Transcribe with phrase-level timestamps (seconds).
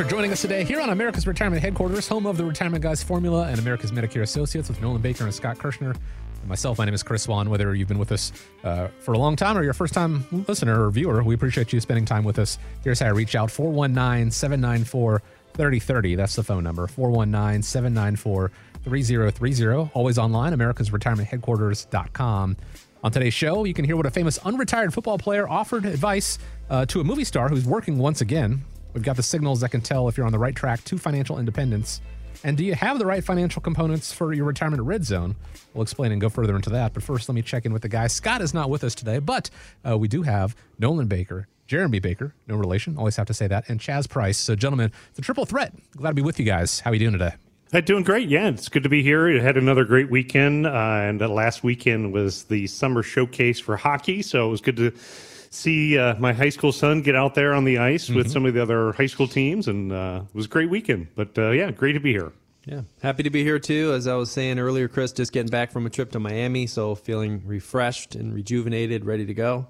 [0.00, 3.48] For joining us today here on America's Retirement Headquarters, home of the Retirement Guys Formula
[3.48, 5.94] and America's Medicare Associates with Nolan Baker and Scott Kirshner.
[5.94, 7.50] And myself, my name is Chris Swan.
[7.50, 8.32] Whether you've been with us
[8.64, 11.74] uh, for a long time or you're a first time listener or viewer, we appreciate
[11.74, 12.56] you spending time with us.
[12.82, 15.20] Here's how I reach out 419 794
[15.52, 16.14] 3030.
[16.14, 19.90] That's the phone number 419 794 3030.
[19.92, 22.56] Always online, americasretirementheadquarters.com.
[23.04, 26.38] On today's show, you can hear what a famous unretired football player offered advice
[26.70, 28.64] uh, to a movie star who's working once again.
[28.92, 31.38] We've got the signals that can tell if you're on the right track to financial
[31.38, 32.00] independence.
[32.42, 35.36] And do you have the right financial components for your retirement red zone?
[35.74, 36.94] We'll explain and go further into that.
[36.94, 38.12] But first, let me check in with the guys.
[38.12, 39.50] Scott is not with us today, but
[39.88, 43.68] uh, we do have Nolan Baker, Jeremy Baker, no relation, always have to say that,
[43.68, 44.38] and Chaz Price.
[44.38, 45.72] So, gentlemen, the triple threat.
[45.96, 46.80] Glad to be with you guys.
[46.80, 47.34] How are you doing today?
[47.72, 48.28] Hi, doing great.
[48.28, 49.40] Yeah, it's good to be here.
[49.40, 54.22] Had another great weekend, uh, and last weekend was the summer showcase for hockey.
[54.22, 54.92] So it was good to
[55.50, 58.16] see uh, my high school son get out there on the ice mm-hmm.
[58.16, 61.08] with some of the other high school teams, and uh, it was a great weekend.
[61.14, 62.32] But uh, yeah, great to be here.
[62.66, 63.92] Yeah, happy to be here too.
[63.92, 66.94] As I was saying earlier, Chris, just getting back from a trip to Miami, so
[66.94, 69.66] feeling refreshed and rejuvenated, ready to go.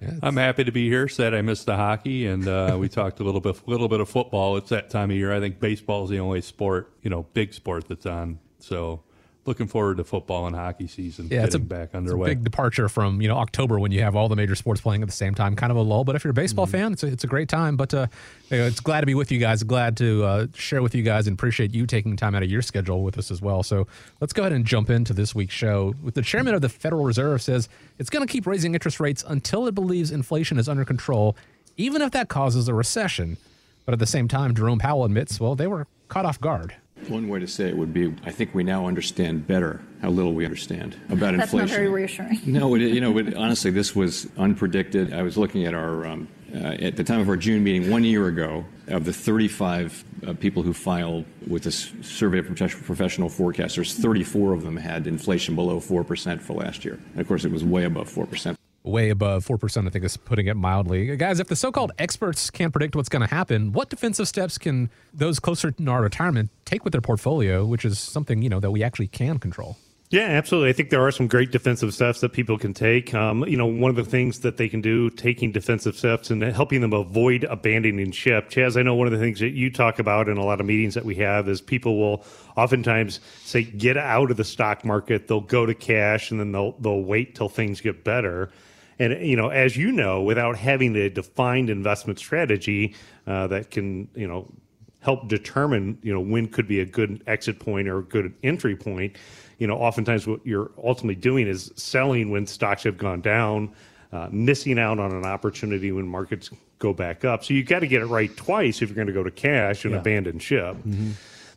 [0.00, 1.08] Yeah, I'm happy to be here.
[1.08, 4.08] Said I missed the hockey, and uh, we talked a little bit, little bit of
[4.08, 4.56] football.
[4.56, 5.32] It's that time of year.
[5.32, 8.40] I think baseball is the only sport, you know, big sport that's on.
[8.58, 9.02] So
[9.44, 12.28] looking forward to football and hockey season yeah, it's a, back underway.
[12.30, 15.08] big departure from you know October when you have all the major sports playing at
[15.08, 15.56] the same time.
[15.56, 16.72] Kind of a lull, but if you're a baseball mm-hmm.
[16.72, 17.76] fan, it's a, it's a great time.
[17.76, 18.06] But uh,
[18.50, 19.62] you know, it's glad to be with you guys.
[19.62, 22.62] Glad to uh, share with you guys and appreciate you taking time out of your
[22.62, 23.62] schedule with us as well.
[23.62, 23.86] So
[24.20, 25.94] let's go ahead and jump into this week's show.
[26.02, 27.68] With the chairman of the Federal Reserve says
[27.98, 31.36] it's going to keep raising interest rates until it believes inflation is under control,
[31.76, 33.36] even if that causes a recession.
[33.84, 36.76] But at the same time, Jerome Powell admits, well, they were caught off guard.
[37.08, 40.34] One way to say it would be, I think we now understand better how little
[40.34, 41.58] we understand about That's inflation.
[41.58, 42.40] That's not very reassuring.
[42.46, 45.12] No, it, you know, it, honestly, this was unpredicted.
[45.12, 48.04] I was looking at our um, uh, at the time of our June meeting one
[48.04, 48.64] year ago.
[48.88, 54.64] Of the 35 uh, people who filed with this survey of professional forecasters, 34 of
[54.64, 56.98] them had inflation below four percent for last year.
[57.12, 60.16] And of course, it was way above four percent way above 4%, I think is
[60.16, 61.16] putting it mildly.
[61.16, 64.58] Guys, if the so called experts can't predict what's going to happen, what defensive steps
[64.58, 68.60] can those closer to our retirement take with their portfolio, which is something, you know,
[68.60, 69.76] that we actually can control?
[70.12, 70.68] Yeah, absolutely.
[70.68, 73.14] I think there are some great defensive steps that people can take.
[73.14, 76.42] Um, you know, one of the things that they can do, taking defensive steps and
[76.42, 78.50] helping them avoid abandoning ship.
[78.50, 80.66] Chaz, I know one of the things that you talk about in a lot of
[80.66, 82.26] meetings that we have is people will
[82.58, 85.28] oftentimes say, get out of the stock market.
[85.28, 88.52] They'll go to cash and then they'll, they'll wait till things get better.
[88.98, 92.94] And you know, as you know, without having a defined investment strategy
[93.26, 94.48] uh, that can you know
[95.00, 98.76] help determine you know when could be a good exit point or a good entry
[98.76, 99.16] point,
[99.58, 103.72] you know, oftentimes what you're ultimately doing is selling when stocks have gone down,
[104.12, 107.44] uh, missing out on an opportunity when markets go back up.
[107.44, 109.84] So you've got to get it right twice if you're going to go to cash
[109.84, 110.00] and yeah.
[110.00, 110.76] abandon ship.
[110.76, 111.12] Mm-hmm.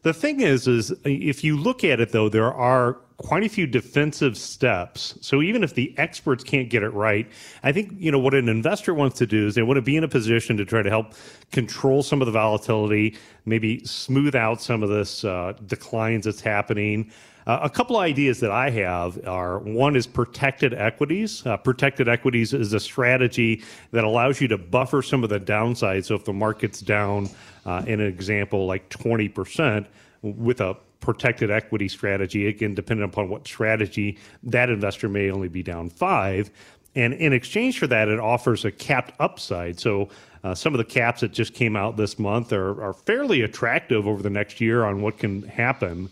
[0.06, 3.66] The thing is, is if you look at it though, there are quite a few
[3.66, 5.18] defensive steps.
[5.20, 7.28] So even if the experts can't get it right,
[7.64, 9.98] I think you know what an investor wants to do is they want to be
[9.98, 11.16] in a position to try to help
[11.52, 17.12] control some of the volatility, maybe smooth out some of this uh, declines that's happening.
[17.48, 21.44] Uh, a couple ideas that I have are one is protected equities.
[21.48, 26.06] Uh, protected equities is a strategy that allows you to buffer some of the downside.
[26.06, 27.30] So if the market's down,
[27.66, 29.88] uh, in an example like 20%,
[30.22, 35.62] with a protected equity strategy, again, depending upon what strategy, that investor may only be
[35.62, 36.50] down five.
[36.96, 39.80] And in exchange for that, it offers a capped upside.
[39.80, 40.10] So
[40.44, 44.08] uh, some of the caps that just came out this month are, are fairly attractive
[44.08, 46.10] over the next year on what can happen.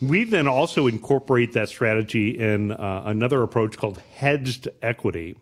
[0.00, 5.36] We then also incorporate that strategy in uh, another approach called hedged equity.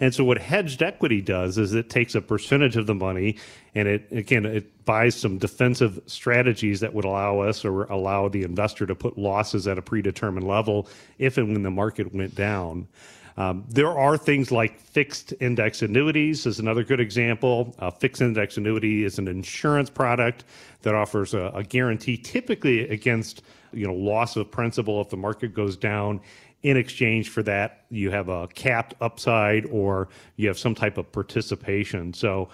[0.00, 3.36] And so what hedged equity does is it takes a percentage of the money
[3.78, 8.42] and it again it buys some defensive strategies that would allow us or allow the
[8.42, 10.88] investor to put losses at a predetermined level
[11.18, 12.88] if and when the market went down.
[13.36, 17.72] Um, there are things like fixed index annuities is another good example.
[17.78, 20.44] A fixed index annuity is an insurance product
[20.82, 23.42] that offers a, a guarantee typically against
[23.72, 26.20] you know loss of principal if the market goes down
[26.62, 31.10] in exchange for that you have a capped upside or you have some type of
[31.12, 32.48] participation so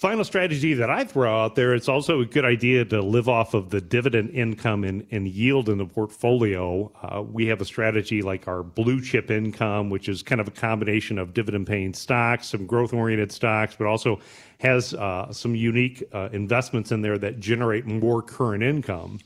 [0.00, 3.52] Final strategy that I throw out there, it's also a good idea to live off
[3.52, 6.90] of the dividend income and, and yield in the portfolio.
[7.02, 10.52] Uh, we have a strategy like our blue chip income, which is kind of a
[10.52, 14.18] combination of dividend paying stocks, some growth oriented stocks, but also
[14.60, 19.20] has uh, some unique uh, investments in there that generate more current income.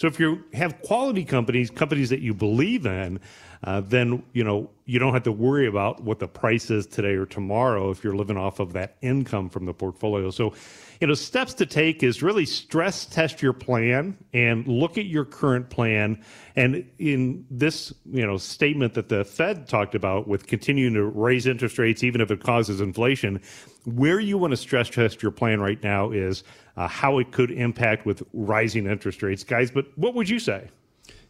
[0.00, 3.20] So if you have quality companies, companies that you believe in,
[3.62, 7.16] uh, then you know you don't have to worry about what the price is today
[7.16, 10.30] or tomorrow if you're living off of that income from the portfolio.
[10.30, 10.54] So,
[11.02, 15.26] you know, steps to take is really stress test your plan and look at your
[15.26, 16.24] current plan.
[16.56, 21.46] And in this, you know, statement that the Fed talked about with continuing to raise
[21.46, 23.42] interest rates, even if it causes inflation,
[23.84, 26.42] where you want to stress test your plan right now is
[26.80, 29.70] uh, how it could impact with rising interest rates, guys.
[29.70, 30.68] But what would you say?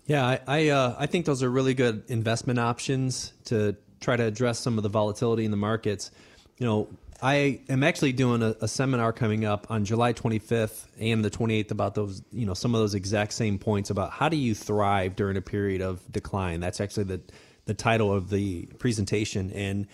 [0.06, 4.22] Yeah, I I, uh, I think those are really good investment options to try to
[4.22, 6.12] address some of the volatility in the markets.
[6.58, 6.88] You know,
[7.20, 11.72] I am actually doing a, a, seminar coming up on July 25th and the 28th
[11.72, 15.16] about those, you know, some of those exact same points about how do you thrive
[15.16, 16.60] during a period of decline.
[16.60, 17.20] That's actually the
[17.66, 19.50] the title of the presentation.
[19.50, 19.88] And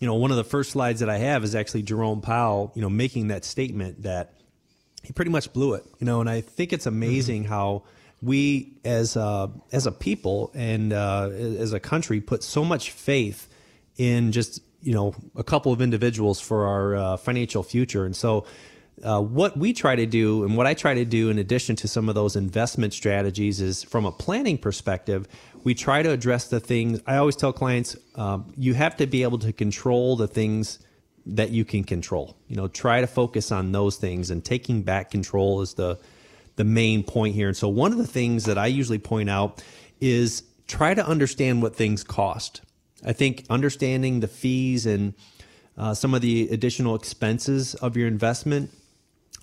[0.00, 2.82] you know, one of the first slides that I have is actually Jerome Powell, you
[2.82, 4.37] know, making that statement that
[5.02, 5.84] he pretty much blew it.
[5.98, 7.52] You know, and I think it's amazing mm-hmm.
[7.52, 7.84] how
[8.20, 13.48] we as a, as a people and uh, as a country put so much faith
[13.96, 18.46] in just you know a couple of individuals for our uh, financial future and so
[19.04, 21.88] uh, what we try to do and what I try to do in addition to
[21.88, 25.26] some of those investment strategies is from a planning perspective
[25.64, 29.22] we try to address the things I always tell clients um, you have to be
[29.24, 30.78] able to control the things
[31.36, 35.10] that you can control you know try to focus on those things and taking back
[35.10, 35.98] control is the
[36.58, 37.46] the main point here.
[37.48, 39.64] And so, one of the things that I usually point out
[40.00, 42.60] is try to understand what things cost.
[43.06, 45.14] I think understanding the fees and
[45.78, 48.70] uh, some of the additional expenses of your investment,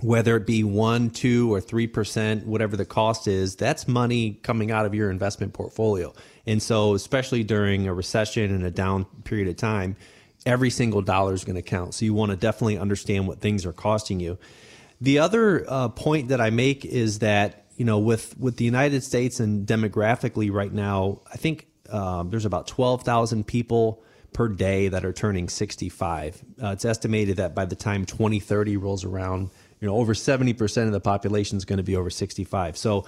[0.02, 4.70] whether it be one, two, or three percent, whatever the cost is, that's money coming
[4.70, 6.14] out of your investment portfolio.
[6.46, 9.96] And so, especially during a recession and a down period of time,
[10.46, 11.94] every single dollar is going to count.
[11.94, 14.38] So, you want to definitely understand what things are costing you.
[15.02, 19.04] The other uh, point that I make is that you know with with the United
[19.04, 24.04] States and demographically right now, I think um, there's about twelve thousand people
[24.36, 26.44] per day that are turning 65.
[26.62, 29.50] Uh, it's estimated that by the time 2030 rolls around,
[29.80, 32.78] you know over 70% of the population is going to be over 65.
[32.78, 33.06] So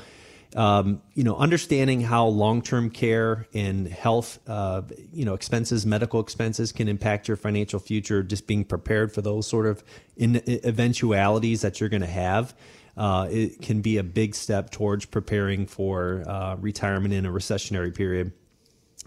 [0.58, 4.82] um, you know, understanding how long-term care and health, uh,
[5.14, 8.24] you know, expenses, medical expenses can impact your financial future.
[8.24, 9.84] Just being prepared for those sort of
[10.16, 12.56] in, eventualities that you're going to have,
[12.98, 17.96] uh, it can be a big step towards preparing for uh, retirement in a recessionary
[17.96, 18.34] period.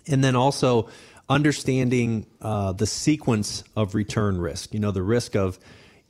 [0.06, 0.88] And then also
[1.28, 4.72] understanding uh, the sequence of return risk.
[4.72, 5.58] You know, the risk of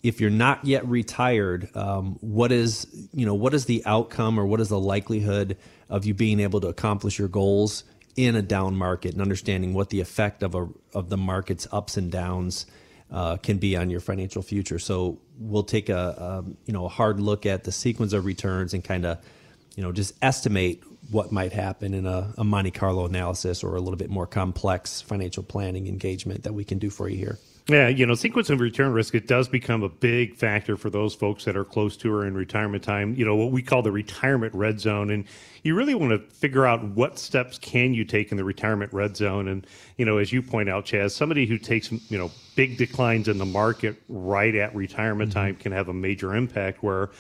[0.02, 4.46] if you're not yet retired, um, what is you know what is the outcome or
[4.46, 5.56] what is the likelihood
[5.88, 7.84] of you being able to accomplish your goals
[8.16, 11.96] in a down market and understanding what the effect of a of the market's ups
[11.96, 12.66] and downs
[13.10, 14.78] uh, can be on your financial future.
[14.78, 18.72] So we'll take a, a you know a hard look at the sequence of returns
[18.72, 19.18] and kind of
[19.76, 23.80] you know just estimate what might happen in a, a Monte Carlo analysis or a
[23.80, 27.38] little bit more complex financial planning engagement that we can do for you here.
[27.68, 31.14] Yeah, you know, sequence of return risk, it does become a big factor for those
[31.14, 33.92] folks that are close to or in retirement time, you know, what we call the
[33.92, 35.10] retirement red zone.
[35.10, 35.24] And
[35.62, 39.16] you really want to figure out what steps can you take in the retirement red
[39.16, 39.46] zone.
[39.46, 39.66] And,
[39.98, 43.38] you know, as you point out, Chaz, somebody who takes, you know, big declines in
[43.38, 45.38] the market right at retirement mm-hmm.
[45.38, 47.10] time can have a major impact where,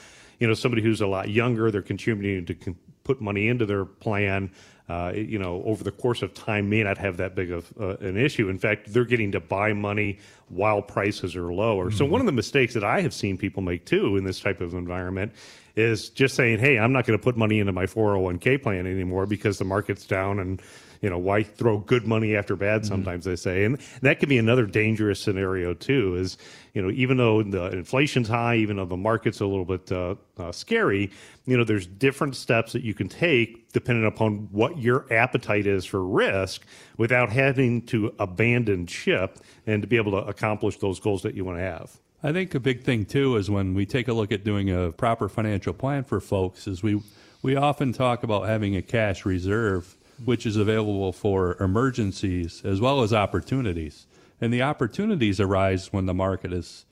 [0.40, 2.74] you know, somebody who's a lot younger, they're contributing to
[3.10, 4.50] put money into their plan
[4.90, 7.96] uh, you know, over the course of time may not have that big of uh,
[7.98, 8.48] an issue.
[8.48, 11.86] In fact, they're getting to buy money while prices are lower.
[11.86, 11.96] Mm-hmm.
[11.96, 14.60] So one of the mistakes that I have seen people make too in this type
[14.60, 15.32] of environment
[15.76, 19.26] is just saying, "Hey, I'm not going to put money into my 401k plan anymore
[19.26, 20.60] because the market's down and
[21.00, 22.88] you know why throw good money after bad mm-hmm.
[22.88, 23.30] sometimes mm-hmm.
[23.30, 26.36] they say and that could be another dangerous scenario too is
[26.74, 30.14] you know even though the inflation's high even though the market's a little bit uh,
[30.38, 31.10] uh, scary
[31.46, 35.84] you know there's different steps that you can take depending upon what your appetite is
[35.84, 36.64] for risk
[36.96, 41.44] without having to abandon ship and to be able to accomplish those goals that you
[41.44, 44.30] want to have I think a big thing too is when we take a look
[44.30, 47.00] at doing a proper financial plan for folks is we
[47.42, 53.02] we often talk about having a cash reserve which is available for emergencies as well
[53.02, 54.06] as opportunities.
[54.40, 56.84] And the opportunities arise when the market is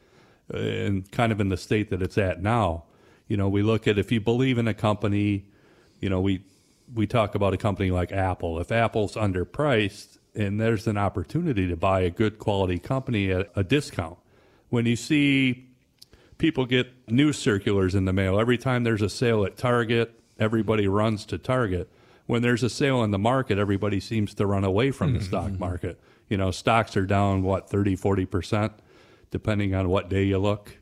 [0.53, 2.85] uh, in kind of in the state that it's at now.
[3.27, 5.45] You know, we look at if you believe in a company,
[6.01, 6.43] you know, we
[6.95, 8.59] we talk about a company like Apple.
[8.59, 13.63] If Apple's underpriced and there's an opportunity to buy a good quality company at a
[13.63, 14.19] discount,
[14.71, 15.69] when you see
[16.39, 18.41] people get news circulars in the mail.
[18.41, 21.91] Every time there's a sale at Target, everybody runs to Target.
[22.29, 25.29] When there's a sale in the market, everybody seems to run away from the mm-hmm.
[25.29, 25.61] stock mm-hmm.
[25.61, 25.99] market.
[26.29, 28.71] You know, stocks are down, what, 30, 40%,
[29.31, 30.77] depending on what day you look.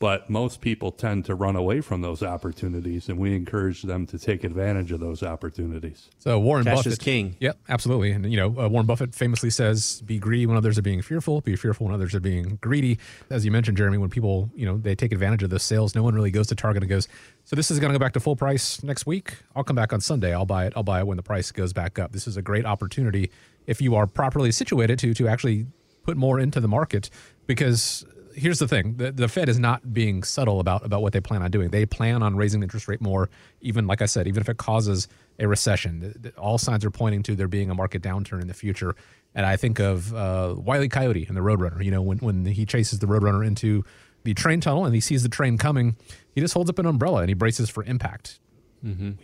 [0.00, 4.18] But most people tend to run away from those opportunities, and we encourage them to
[4.18, 6.08] take advantage of those opportunities.
[6.20, 7.34] So Warren Cash Buffett is king.
[7.40, 8.12] Yep, absolutely.
[8.12, 11.40] And you know, uh, Warren Buffett famously says, "Be greedy when others are being fearful.
[11.40, 14.76] Be fearful when others are being greedy." As you mentioned, Jeremy, when people you know
[14.76, 17.08] they take advantage of those sales, no one really goes to Target and goes,
[17.44, 19.34] "So this is going to go back to full price next week.
[19.56, 20.32] I'll come back on Sunday.
[20.32, 20.74] I'll buy it.
[20.76, 23.32] I'll buy it when the price goes back up." This is a great opportunity
[23.66, 25.66] if you are properly situated to to actually
[26.04, 27.10] put more into the market
[27.48, 28.06] because
[28.38, 31.42] here's the thing the, the fed is not being subtle about about what they plan
[31.42, 33.28] on doing they plan on raising the interest rate more
[33.60, 37.34] even like i said even if it causes a recession all signs are pointing to
[37.34, 38.94] there being a market downturn in the future
[39.34, 42.64] and i think of uh, wiley coyote and the roadrunner you know when, when he
[42.64, 43.84] chases the roadrunner into
[44.24, 45.96] the train tunnel and he sees the train coming
[46.34, 48.40] he just holds up an umbrella and he braces for impact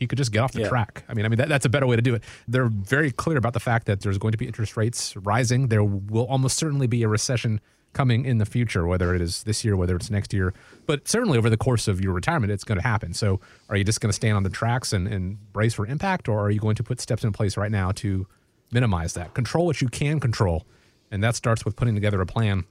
[0.00, 0.68] he could just get off the Yeah.
[0.68, 1.04] track.
[1.08, 2.24] I mean, I mean that, that's a better way to do it.
[2.48, 5.68] They're very clear about the fact that there's going to be interest rates rising.
[5.68, 7.60] There will almost certainly be a recession
[7.94, 10.52] coming in the future, whether it is this year, whether it's next year.
[10.86, 13.14] But certainly over the course of your retirement, it's going to happen.
[13.14, 16.28] So, are you just going to stand on the tracks and, and brace for impact,
[16.28, 18.26] or are you going to put steps in place right now to
[18.70, 19.34] minimize that?
[19.34, 20.66] Control what you can control,
[21.10, 22.64] and that starts with putting together a plan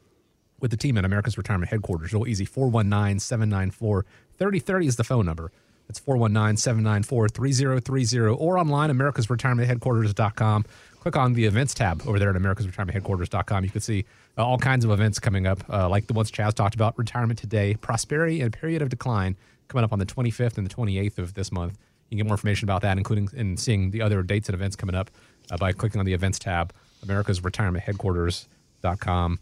[0.59, 2.13] with the team at America's Retirement Headquarters.
[2.13, 4.05] Real easy 419 794
[4.37, 5.51] 3030 is the phone number.
[5.89, 10.65] It's 419 794 3030 or online, americasretirementheadquarters.com.
[11.01, 13.65] Click on the events tab over there at America's Retirement americasretirementheadquarters.com.
[13.65, 14.05] You can see
[14.37, 17.39] uh, all kinds of events coming up, uh, like the ones Chaz talked about Retirement
[17.39, 19.37] Today, Prosperity, and Period of Decline
[19.67, 21.77] coming up on the 25th and the 28th of this month.
[22.09, 24.75] You can get more information about that, including and seeing the other dates and events
[24.75, 25.09] coming up
[25.51, 26.73] uh, by clicking on the events tab,
[27.05, 29.39] americasretirementheadquarters.com.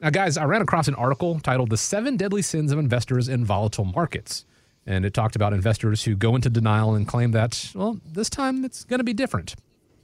[0.00, 3.44] Now, guys, I ran across an article titled The Seven Deadly Sins of Investors in
[3.44, 4.44] Volatile Markets.
[4.84, 8.64] And it talked about investors who go into denial and claim that, well, this time
[8.64, 9.54] it's going to be different.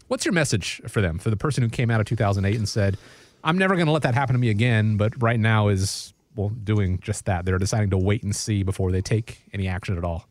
[0.07, 2.97] What's your message for them, for the person who came out of 2008 and said,
[3.45, 6.49] I'm never going to let that happen to me again, but right now is, well,
[6.49, 7.45] doing just that?
[7.45, 10.27] They're deciding to wait and see before they take any action at all.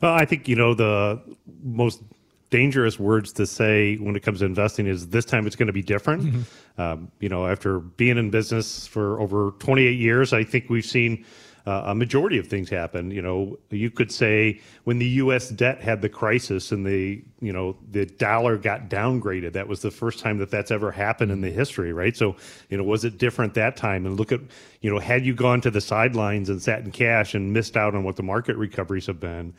[0.00, 1.20] Well, I think you know the
[1.62, 2.02] most
[2.50, 5.72] dangerous words to say when it comes to investing is this time it's going to
[5.72, 6.46] be different.
[6.78, 11.24] Um, you know, after being in business for over 28 years, I think we've seen
[11.66, 13.10] uh, a majority of things happen.
[13.10, 15.48] You know, you could say when the U.S.
[15.50, 19.90] debt had the crisis and the you know the dollar got downgraded, that was the
[19.90, 22.16] first time that that's ever happened in the history, right?
[22.16, 22.36] So,
[22.68, 24.06] you know, was it different that time?
[24.06, 24.40] And look at
[24.80, 27.94] you know, had you gone to the sidelines and sat in cash and missed out
[27.94, 29.54] on what the market recoveries have been.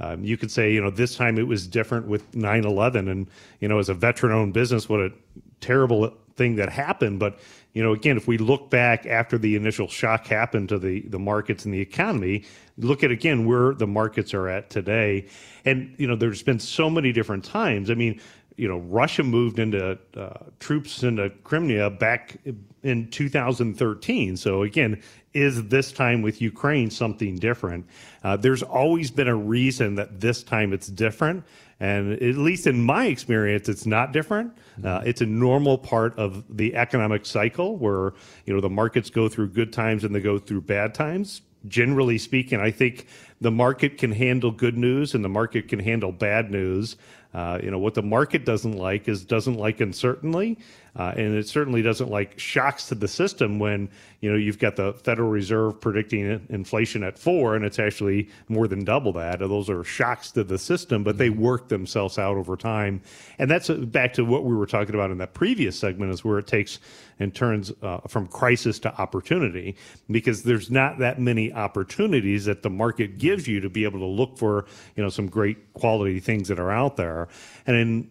[0.00, 3.08] Um, you could say, you know, this time it was different with 9 11.
[3.08, 3.28] And,
[3.60, 5.12] you know, as a veteran owned business, what a
[5.60, 7.18] terrible thing that happened.
[7.18, 7.40] But,
[7.74, 11.18] you know, again, if we look back after the initial shock happened to the, the
[11.18, 12.44] markets and the economy,
[12.76, 15.26] look at again where the markets are at today.
[15.64, 17.90] And, you know, there's been so many different times.
[17.90, 18.20] I mean,
[18.56, 22.38] you know, Russia moved into uh, troops into Crimea back
[22.82, 24.36] in 2013.
[24.36, 25.00] So again,
[25.32, 27.86] is this time with Ukraine something different?
[28.24, 31.44] Uh, there's always been a reason that this time it's different.
[31.80, 34.52] And at least in my experience, it's not different.
[34.82, 38.14] Uh, it's a normal part of the economic cycle where,
[38.46, 41.42] you know, the markets go through good times and they go through bad times.
[41.66, 43.06] Generally speaking, I think
[43.40, 46.96] the market can handle good news and the market can handle bad news.
[47.34, 50.56] Uh, you know what the market doesn't like is doesn't like uncertainty,
[50.98, 53.88] uh, and it certainly doesn't like shocks to the system when
[54.20, 58.66] you know you've got the Federal Reserve predicting inflation at four and it's actually more
[58.66, 59.38] than double that.
[59.38, 63.00] Those are shocks to the system, but they work themselves out over time,
[63.38, 66.24] and that's uh, back to what we were talking about in that previous segment is
[66.24, 66.80] where it takes
[67.20, 69.76] and turns uh, from crisis to opportunity
[70.10, 74.06] because there's not that many opportunities that the market gives you to be able to
[74.06, 77.28] look for you know some great quality things that are out there.
[77.66, 78.10] And in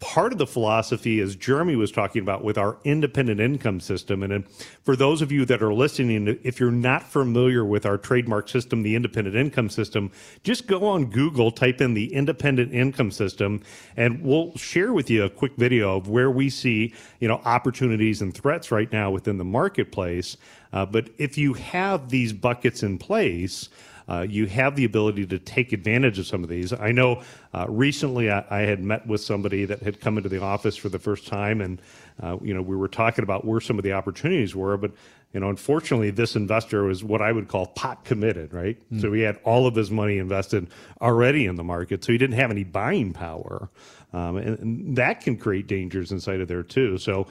[0.00, 4.48] part of the philosophy as jeremy was talking about with our independent income system and
[4.82, 8.82] for those of you that are listening if you're not familiar with our trademark system
[8.82, 10.10] the independent income system
[10.42, 13.62] just go on google type in the independent income system
[13.96, 18.22] and we'll share with you a quick video of where we see you know opportunities
[18.22, 20.36] and threats right now within the marketplace.
[20.72, 23.68] Uh, but if you have these buckets in place
[24.08, 26.72] uh, you have the ability to take advantage of some of these.
[26.72, 27.22] I know
[27.52, 30.88] uh, recently I, I, had met with somebody that had come into the office for
[30.88, 31.80] the first time, and
[32.22, 34.76] uh, you know we were talking about where some of the opportunities were.
[34.76, 34.92] But
[35.32, 38.78] you know, unfortunately, this investor was what I would call pot committed, right?
[38.92, 39.00] Mm.
[39.00, 40.68] So he had all of his money invested
[41.00, 43.68] already in the market, so he didn't have any buying power,
[44.12, 46.98] um, and, and that can create dangers inside of there too.
[46.98, 47.26] So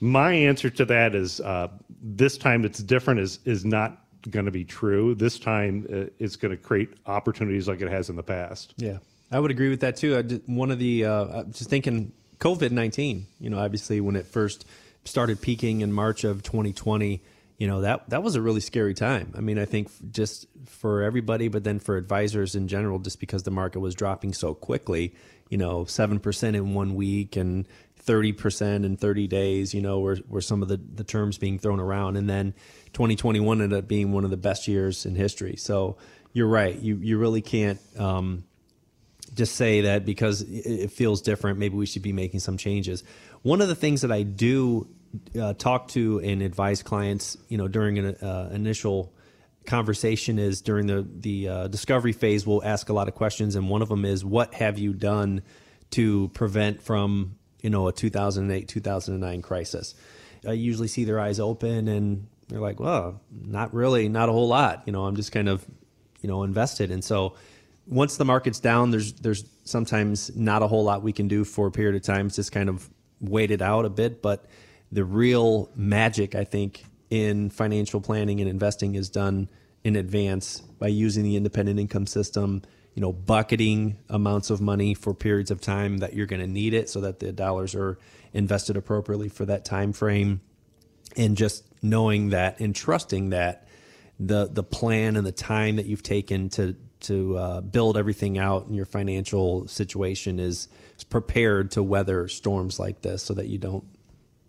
[0.00, 1.68] my answer to that is uh,
[2.02, 5.14] this time it's different is is not going to be true.
[5.14, 8.74] This time, uh, it's going to create opportunities like it has in the past.
[8.76, 8.98] Yeah,
[9.30, 10.16] I would agree with that too.
[10.16, 13.26] I did, one of the uh, just thinking COVID nineteen.
[13.40, 14.64] You know, obviously when it first
[15.04, 17.22] started peaking in March of 2020,
[17.58, 19.32] you know that that was a really scary time.
[19.36, 23.42] I mean, I think just for everybody, but then for advisors in general, just because
[23.42, 25.14] the market was dropping so quickly.
[25.50, 27.66] You know, seven percent in one week and
[28.06, 31.80] 30% in 30 days, you know, were, were some of the, the terms being thrown
[31.80, 32.16] around.
[32.16, 32.54] And then
[32.92, 35.56] 2021 ended up being one of the best years in history.
[35.56, 35.96] So
[36.32, 36.78] you're right.
[36.78, 38.44] You, you really can't um,
[39.32, 43.04] just say that because it feels different, maybe we should be making some changes.
[43.42, 44.88] One of the things that I do
[45.40, 49.12] uh, talk to and advise clients, you know, during an uh, initial
[49.66, 52.46] conversation is during the the uh, discovery phase.
[52.46, 55.42] We'll ask a lot of questions, and one of them is, "What have you done
[55.90, 59.94] to prevent from you know, a 2008, 2009 crisis.
[60.46, 64.48] I usually see their eyes open and they're like, well, not really, not a whole
[64.48, 64.82] lot.
[64.84, 65.64] You know, I'm just kind of,
[66.20, 66.90] you know, invested.
[66.90, 67.36] And so
[67.86, 71.66] once the market's down, there's, there's sometimes not a whole lot we can do for
[71.66, 72.26] a period of time.
[72.26, 72.90] It's just kind of
[73.22, 74.20] wait it out a bit.
[74.20, 74.44] But
[74.92, 79.48] the real magic, I think, in financial planning and investing is done
[79.84, 82.60] in advance by using the independent income system
[82.94, 86.74] you know, bucketing amounts of money for periods of time that you're going to need
[86.74, 87.98] it so that the dollars are
[88.32, 90.40] invested appropriately for that time frame
[91.16, 93.66] and just knowing that and trusting that
[94.18, 98.66] the the plan and the time that you've taken to to uh, build everything out
[98.66, 103.58] in your financial situation is, is prepared to weather storms like this so that you
[103.58, 103.84] don't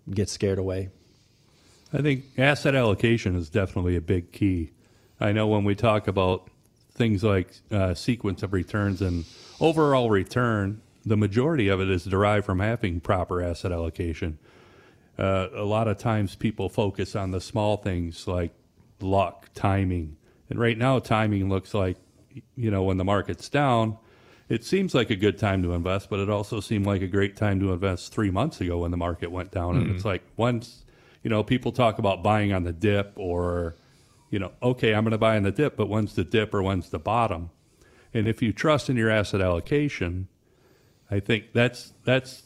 [0.10, 0.90] get scared away.
[1.92, 4.72] I think asset allocation is definitely a big key.
[5.20, 6.50] I know when we talk about
[6.96, 9.26] things like uh, sequence of returns and
[9.60, 14.40] overall return, the majority of it is derived from having proper asset allocation.
[15.18, 18.52] Uh, a lot of times people focus on the small things like
[19.00, 20.18] luck, timing.
[20.50, 21.98] And right now, timing looks like,
[22.56, 23.98] you know, when the market's down,
[24.50, 27.36] it seems like a good time to invest, but it also seemed like a great
[27.36, 29.76] time to invest three months ago when the market went down.
[29.76, 29.86] Mm-hmm.
[29.86, 30.86] And it's like once,
[31.24, 33.76] you know, people talk about buying on the dip or
[34.36, 36.62] you know, okay, I'm going to buy in the dip, but when's the dip or
[36.62, 37.52] when's the bottom?
[38.14, 40.28] And if you trust in your asset allocation,
[41.10, 42.44] I think that's that's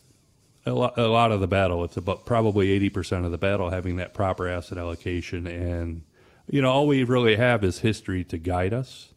[0.67, 1.84] a lot, a lot of the battle.
[1.84, 5.47] It's about probably 80% of the battle having that proper asset allocation.
[5.47, 6.04] And,
[6.47, 9.12] you know, all we really have is history to guide us.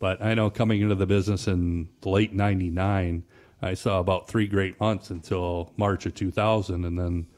[0.00, 3.22] But I know coming into the business in late 99,
[3.62, 6.84] I saw about three great months until March of 2000.
[6.84, 7.28] And then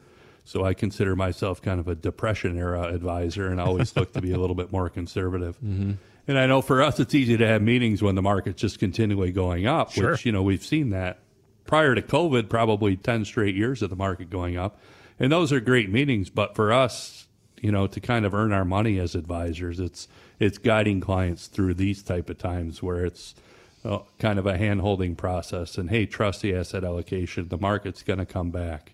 [0.49, 4.31] so I consider myself kind of a depression era advisor and always look to be
[4.31, 5.57] a little bit more conservative.
[5.69, 5.91] Mm-hmm.
[6.27, 9.31] And I know for us, it's easy to have meetings when the market's just continually
[9.31, 10.11] going up, sure.
[10.11, 11.19] which, you know, we've seen that
[11.65, 14.79] prior to COVID, probably 10 straight years of the market going up.
[15.19, 16.29] And those are great meetings.
[16.29, 17.27] But for us,
[17.61, 20.07] you know, to kind of earn our money as advisors, it's,
[20.39, 23.35] it's guiding clients through these type of times where it's,
[23.83, 28.03] uh, kind of a hand holding process and hey trust the asset allocation the market's
[28.03, 28.93] going to come back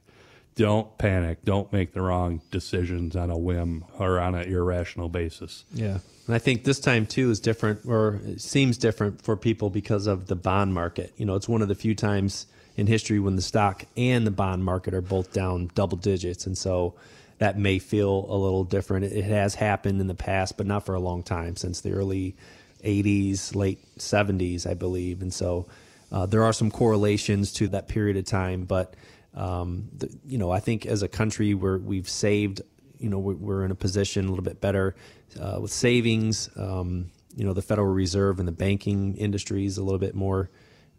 [0.56, 1.44] don't panic.
[1.44, 5.66] Don't make the wrong decisions on a whim or on an irrational basis.
[5.74, 6.00] Yeah.
[6.28, 10.28] And I think this time too is different or seems different for people because of
[10.28, 11.14] the bond market.
[11.18, 14.32] You know, it's one of the few times in history when the stock and the
[14.32, 16.46] bond market are both down double digits.
[16.48, 16.96] And so
[17.38, 19.06] that may feel a little different.
[19.06, 22.36] It has happened in the past, but not for a long time since the early
[22.84, 25.22] 80s, late 70s, I believe.
[25.22, 25.68] And so
[26.12, 28.94] uh, there are some correlations to that period of time, but
[29.36, 32.62] um, the, you know, I think as a country, we're, we've saved,
[33.00, 34.96] you know, we're, we're in a position a little bit better
[35.40, 36.50] uh, with savings.
[36.56, 40.50] Um, you know, the Federal Reserve and the banking industry is a little bit more,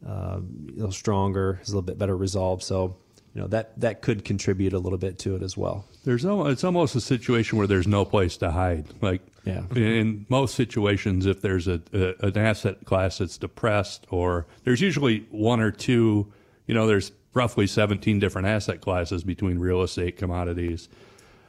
[0.07, 2.63] uh, you know, stronger, is a little bit better resolved.
[2.63, 2.97] So,
[3.35, 5.87] you know, that, that could contribute a little bit to it as well.
[6.05, 8.87] There's no, it's almost a situation where there's no place to hide.
[9.03, 9.63] Like, yeah.
[9.75, 15.27] in most situations, if there's a, a an asset class that's depressed, or there's usually
[15.31, 16.33] one or two,
[16.67, 20.89] you know, there's roughly 17 different asset classes between real estate, commodities,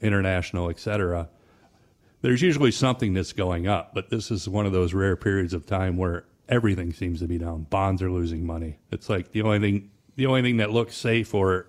[0.01, 1.29] international, et cetera.
[2.21, 5.65] There's usually something that's going up, but this is one of those rare periods of
[5.65, 7.63] time where everything seems to be down.
[7.63, 8.77] Bonds are losing money.
[8.91, 11.67] It's like the only thing the only thing that looks safe or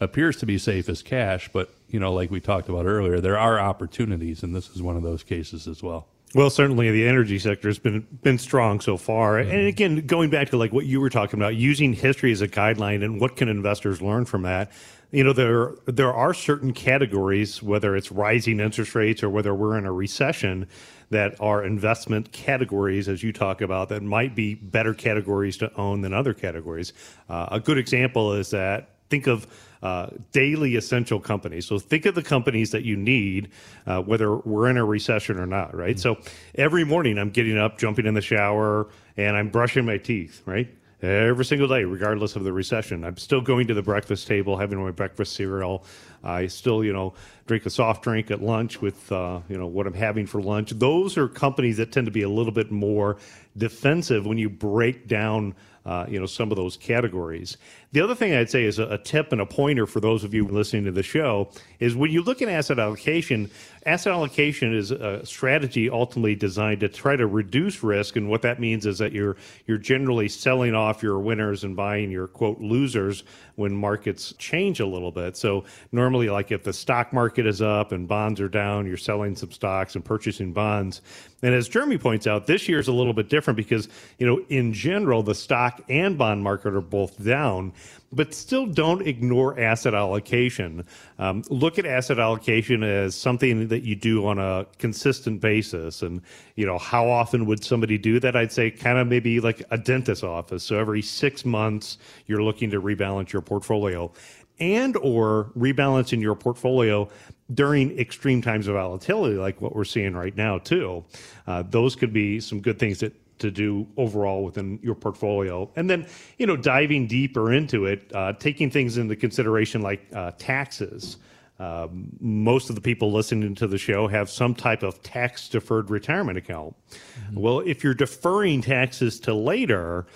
[0.00, 3.38] appears to be safe is cash, but you know, like we talked about earlier, there
[3.38, 6.06] are opportunities and this is one of those cases as well.
[6.34, 9.34] Well, certainly the energy sector has been been strong so far.
[9.34, 9.50] Mm-hmm.
[9.50, 12.48] And again, going back to like what you were talking about, using history as a
[12.48, 14.72] guideline and what can investors learn from that.
[15.10, 19.76] You know, there there are certain categories, whether it's rising interest rates or whether we're
[19.76, 20.68] in a recession,
[21.12, 26.00] that are investment categories, as you talk about, that might be better categories to own
[26.00, 26.94] than other categories.
[27.28, 29.46] Uh, a good example is that think of
[29.82, 31.66] uh, daily essential companies.
[31.66, 33.50] So think of the companies that you need,
[33.86, 35.96] uh, whether we're in a recession or not, right?
[35.96, 36.22] Mm-hmm.
[36.24, 40.42] So every morning I'm getting up, jumping in the shower, and I'm brushing my teeth,
[40.46, 40.68] right?
[41.02, 43.02] Every single day, regardless of the recession.
[43.02, 45.84] I'm still going to the breakfast table, having my breakfast cereal.
[46.22, 47.14] I still, you know,
[47.46, 50.70] drink a soft drink at lunch with, uh, you know, what I'm having for lunch.
[50.70, 53.16] Those are companies that tend to be a little bit more
[53.56, 57.56] defensive when you break down uh, you know some of those categories.
[57.92, 60.32] The other thing I'd say is a, a, tip and a pointer for those of
[60.32, 63.50] you listening to the show is when you look at asset allocation,
[63.84, 68.60] asset allocation is a strategy ultimately designed to try to reduce risk, and what that
[68.60, 73.24] means is that you're you're generally selling off your winners and buying your quote losers
[73.56, 75.36] when markets change a little bit.
[75.36, 79.36] So normally, like if the stock market is up and bonds are down, you're selling
[79.36, 81.02] some stocks and purchasing bonds.
[81.42, 84.40] And as Jeremy points out, this year is a little bit different because you know
[84.48, 87.72] in general the stock and bond market are both down
[88.12, 90.84] but still don't ignore asset allocation.
[91.18, 96.02] Um, look at asset allocation as something that you do on a consistent basis.
[96.02, 96.20] And,
[96.54, 98.36] you know, how often would somebody do that?
[98.36, 100.62] I'd say kind of maybe like a dentist office.
[100.62, 104.12] So every six months, you're looking to rebalance your portfolio
[104.60, 107.08] and or rebalancing your portfolio
[107.54, 111.02] during extreme times of volatility like what we're seeing right now too
[111.46, 115.70] uh, those could be some good things that to do overall within your portfolio.
[115.76, 116.06] And then,
[116.38, 121.18] you know, diving deeper into it, uh, taking things into consideration like uh, taxes.
[121.58, 125.90] Um, most of the people listening to the show have some type of tax deferred
[125.90, 126.74] retirement account.
[126.90, 127.40] Mm-hmm.
[127.40, 130.06] Well, if you're deferring taxes to later,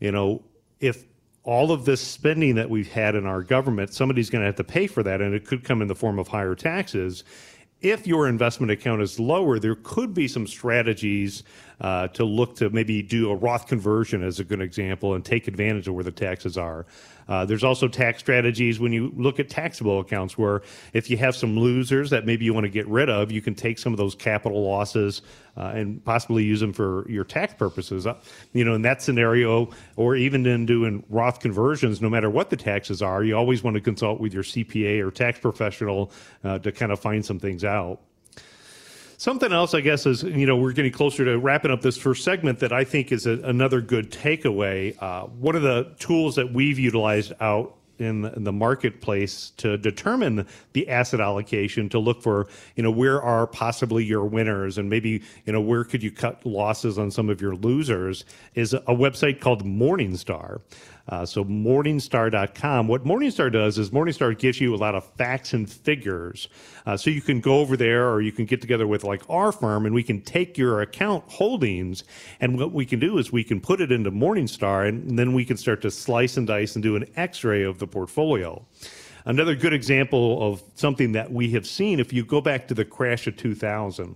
[0.00, 0.42] you know,
[0.80, 1.04] if
[1.44, 4.64] all of this spending that we've had in our government, somebody's going to have to
[4.64, 7.24] pay for that, and it could come in the form of higher taxes
[7.80, 11.44] if your investment account is lower, there could be some strategies
[11.80, 15.46] uh, to look to maybe do a Roth conversion as a good example and take
[15.46, 16.86] advantage of where the taxes are.
[17.28, 20.62] Uh, there's also tax strategies when you look at taxable accounts where
[20.94, 23.54] if you have some losers that maybe you want to get rid of, you can
[23.54, 25.20] take some of those capital losses
[25.58, 28.06] uh, and possibly use them for your tax purposes.
[28.06, 28.14] Uh,
[28.54, 32.56] you know, in that scenario, or even in doing Roth conversions, no matter what the
[32.56, 36.10] taxes are, you always want to consult with your CPA or tax professional
[36.44, 37.67] uh, to kind of find some things out.
[39.18, 42.22] Something else, I guess, is you know we're getting closer to wrapping up this first
[42.22, 44.96] segment that I think is a, another good takeaway.
[45.02, 50.88] Uh, one of the tools that we've utilized out in the marketplace to determine the
[50.88, 55.52] asset allocation to look for you know where are possibly your winners and maybe you
[55.52, 59.64] know where could you cut losses on some of your losers is a website called
[59.64, 60.60] morningstar
[61.08, 62.88] uh, so morningstar.com.
[62.88, 66.48] What Morningstar does is Morningstar gives you a lot of facts and figures.
[66.86, 69.52] Uh, so you can go over there or you can get together with like our
[69.52, 72.04] firm and we can take your account holdings
[72.40, 75.44] and what we can do is we can put it into Morningstar and then we
[75.44, 78.64] can start to slice and dice and do an x-ray of the portfolio.
[79.24, 82.84] Another good example of something that we have seen, if you go back to the
[82.84, 84.14] crash of 2000,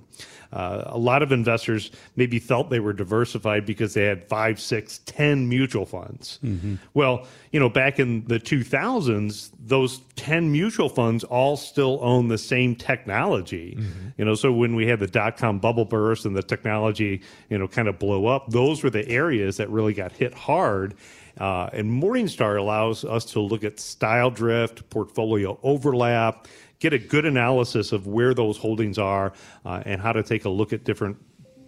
[0.52, 4.98] uh, a lot of investors maybe felt they were diversified because they had five, six,
[5.06, 6.38] ten mutual funds.
[6.44, 6.74] Mm-hmm.
[6.92, 12.36] Well, you know, back in the 2000s, those 10 mutual funds all still own the
[12.36, 13.76] same technology.
[13.78, 14.08] Mm-hmm.
[14.18, 17.56] You know, so when we had the dot com bubble burst and the technology, you
[17.58, 20.94] know, kind of blow up, those were the areas that really got hit hard.
[21.38, 26.46] Uh, and Morningstar allows us to look at style drift, portfolio overlap,
[26.78, 29.32] get a good analysis of where those holdings are,
[29.64, 31.16] uh, and how to take a look at different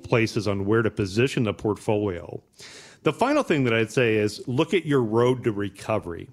[0.03, 2.42] places on where to position the portfolio.
[3.05, 6.29] The final thing that I'd say is look at your road to recovery.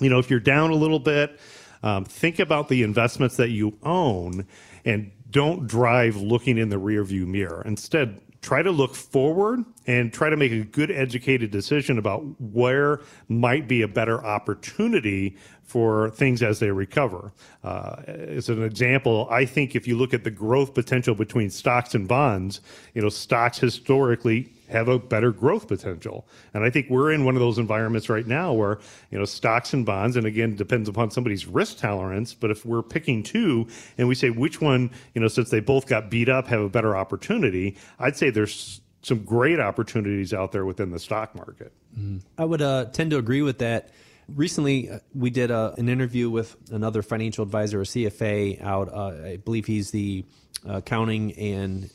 [0.00, 1.38] You know, if you're down a little bit,
[1.82, 4.46] um, think about the investments that you own
[4.84, 7.62] and don't drive looking in the rearview mirror.
[7.64, 13.00] Instead, try to look forward and try to make a good educated decision about where
[13.28, 17.32] might be a better opportunity for things as they recover.
[17.64, 21.92] Uh, as an example, I think if you look at the growth potential between stocks
[21.96, 22.60] and bonds,
[22.94, 26.26] you know, stocks historically have a better growth potential.
[26.54, 28.78] And I think we're in one of those environments right now where,
[29.10, 32.34] you know, stocks and bonds, and again, depends upon somebody's risk tolerance.
[32.34, 33.66] But if we're picking two
[33.98, 36.68] and we say which one, you know, since they both got beat up, have a
[36.68, 41.72] better opportunity, I'd say there's some great opportunities out there within the stock market.
[41.96, 42.22] Mm.
[42.36, 43.90] I would uh, tend to agree with that.
[44.28, 48.92] Recently, uh, we did a, uh, an interview with another financial advisor, a CFA out.
[48.92, 50.24] Uh, I believe he's the
[50.64, 51.90] accounting and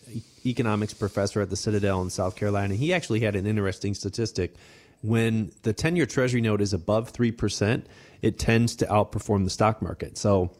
[0.46, 2.76] economics professor at the Citadel in South Carolina.
[2.76, 4.56] He actually had an interesting statistic.
[5.02, 7.84] When the 10 year Treasury note is above 3%,
[8.22, 10.18] it tends to outperform the stock market.
[10.18, 10.52] So,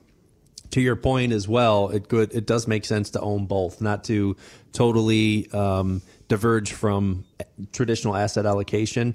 [0.72, 4.06] to your point as well, it good it does make sense to own both, not
[4.06, 4.38] to
[4.72, 7.26] totally um, diverge from
[7.74, 9.14] traditional asset allocation,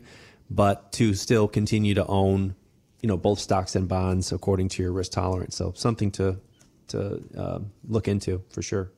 [0.50, 2.54] but to still continue to own
[3.02, 5.56] you know both stocks and bonds according to your risk tolerance.
[5.56, 6.40] So something to
[6.88, 8.90] to uh, look into for sure.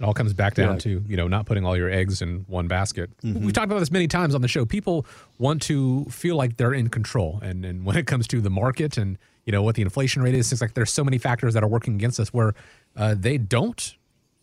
[0.00, 0.78] It all comes back down yeah.
[0.78, 3.10] to you know not putting all your eggs in one basket.
[3.22, 3.44] Mm-hmm.
[3.44, 4.64] We've talked about this many times on the show.
[4.64, 5.06] People
[5.38, 8.96] want to feel like they're in control, and and when it comes to the market
[8.96, 11.62] and you know what the inflation rate is, it's like there's so many factors that
[11.62, 12.54] are working against us where
[12.96, 13.94] uh, they don't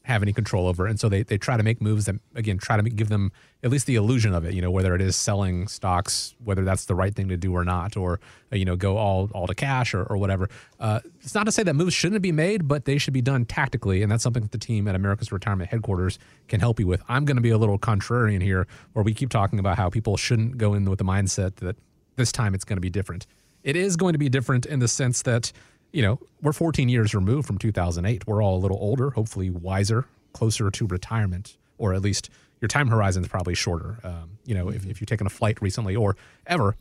[0.03, 0.87] have any control over.
[0.87, 3.69] And so they, they try to make moves that, again, try to give them at
[3.69, 6.95] least the illusion of it, you know, whether it is selling stocks, whether that's the
[6.95, 8.19] right thing to do or not, or,
[8.51, 10.49] uh, you know, go all, all to cash or, or whatever.
[10.79, 13.45] Uh, it's not to say that moves shouldn't be made, but they should be done
[13.45, 14.01] tactically.
[14.01, 17.03] And that's something that the team at America's Retirement Headquarters can help you with.
[17.07, 20.17] I'm going to be a little contrarian here, where we keep talking about how people
[20.17, 21.75] shouldn't go in with the mindset that
[22.15, 23.27] this time it's going to be different.
[23.63, 25.51] It is going to be different in the sense that
[25.91, 28.27] you know, we're 14 years removed from 2008.
[28.27, 32.29] We're all a little older, hopefully wiser, closer to retirement, or at least
[32.61, 33.97] your time horizon is probably shorter.
[34.03, 36.15] Um, you know, if, if you've taken a flight recently or
[36.47, 36.75] ever,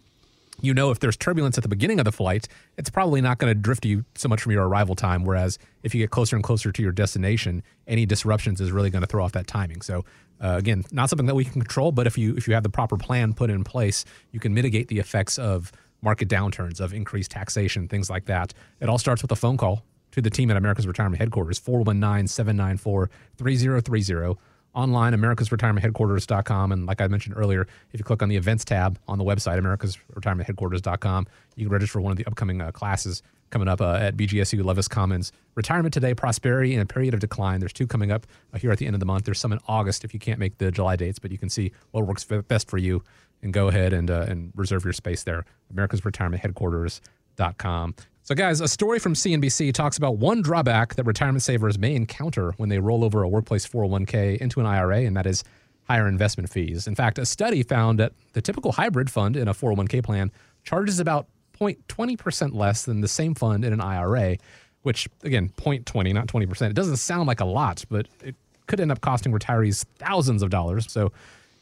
[0.62, 2.46] you know if there's turbulence at the beginning of the flight,
[2.76, 5.24] it's probably not going to drift you so much from your arrival time.
[5.24, 9.00] Whereas if you get closer and closer to your destination, any disruptions is really going
[9.00, 9.80] to throw off that timing.
[9.80, 10.04] So
[10.42, 12.70] uh, again, not something that we can control, but if you if you have the
[12.70, 17.30] proper plan put in place, you can mitigate the effects of market downturns, of increased
[17.30, 18.52] taxation, things like that.
[18.80, 19.82] It all starts with a phone call
[20.12, 24.38] to the team at America's Retirement Headquarters, 419 794 3030.
[24.72, 26.70] Online, americasretirementheadquarters.com.
[26.70, 29.58] And like I mentioned earlier, if you click on the events tab on the website,
[29.58, 34.16] americasretirementheadquarters.com, you can register for one of the upcoming uh, classes coming up uh, at
[34.16, 35.32] BGSU Levis Commons.
[35.56, 37.58] Retirement Today, Prosperity, and a Period of Decline.
[37.58, 39.24] There's two coming up uh, here at the end of the month.
[39.24, 41.72] There's some in August if you can't make the July dates, but you can see
[41.90, 43.02] what works best for you
[43.42, 45.44] and go ahead and, uh, and reserve your space there.
[45.70, 47.94] America's Retirement Headquarters.com.
[48.22, 52.52] So, guys, a story from CNBC talks about one drawback that retirement savers may encounter
[52.58, 55.42] when they roll over a workplace 401k into an IRA, and that is
[55.84, 56.86] higher investment fees.
[56.86, 60.30] In fact, a study found that the typical hybrid fund in a 401k plan
[60.62, 61.26] charges about
[61.60, 64.36] 0.20% less than the same fund in an IRA,
[64.82, 66.70] which, again, 0.20, not 20%.
[66.70, 70.50] It doesn't sound like a lot, but it could end up costing retirees thousands of
[70.50, 70.90] dollars.
[70.90, 71.10] So,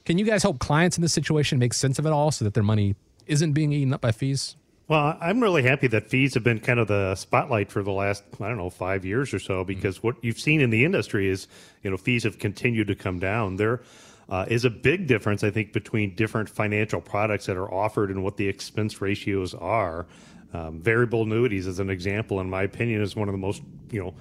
[0.09, 2.55] can you guys help clients in this situation make sense of it all so that
[2.55, 4.57] their money isn't being eaten up by fees?
[4.88, 8.25] Well, I'm really happy that fees have been kind of the spotlight for the last,
[8.40, 10.07] I don't know, five years or so, because mm-hmm.
[10.07, 11.47] what you've seen in the industry is,
[11.83, 13.57] you know, fees have continued to come down.
[13.57, 13.83] There
[14.31, 18.25] uh, is a big difference, I think, between different financial products that are offered and
[18.25, 20.07] what the expense ratios are.
[20.55, 24.03] Um, variable annuities, as an example, in my opinion, is one of the most, you
[24.03, 24.14] know,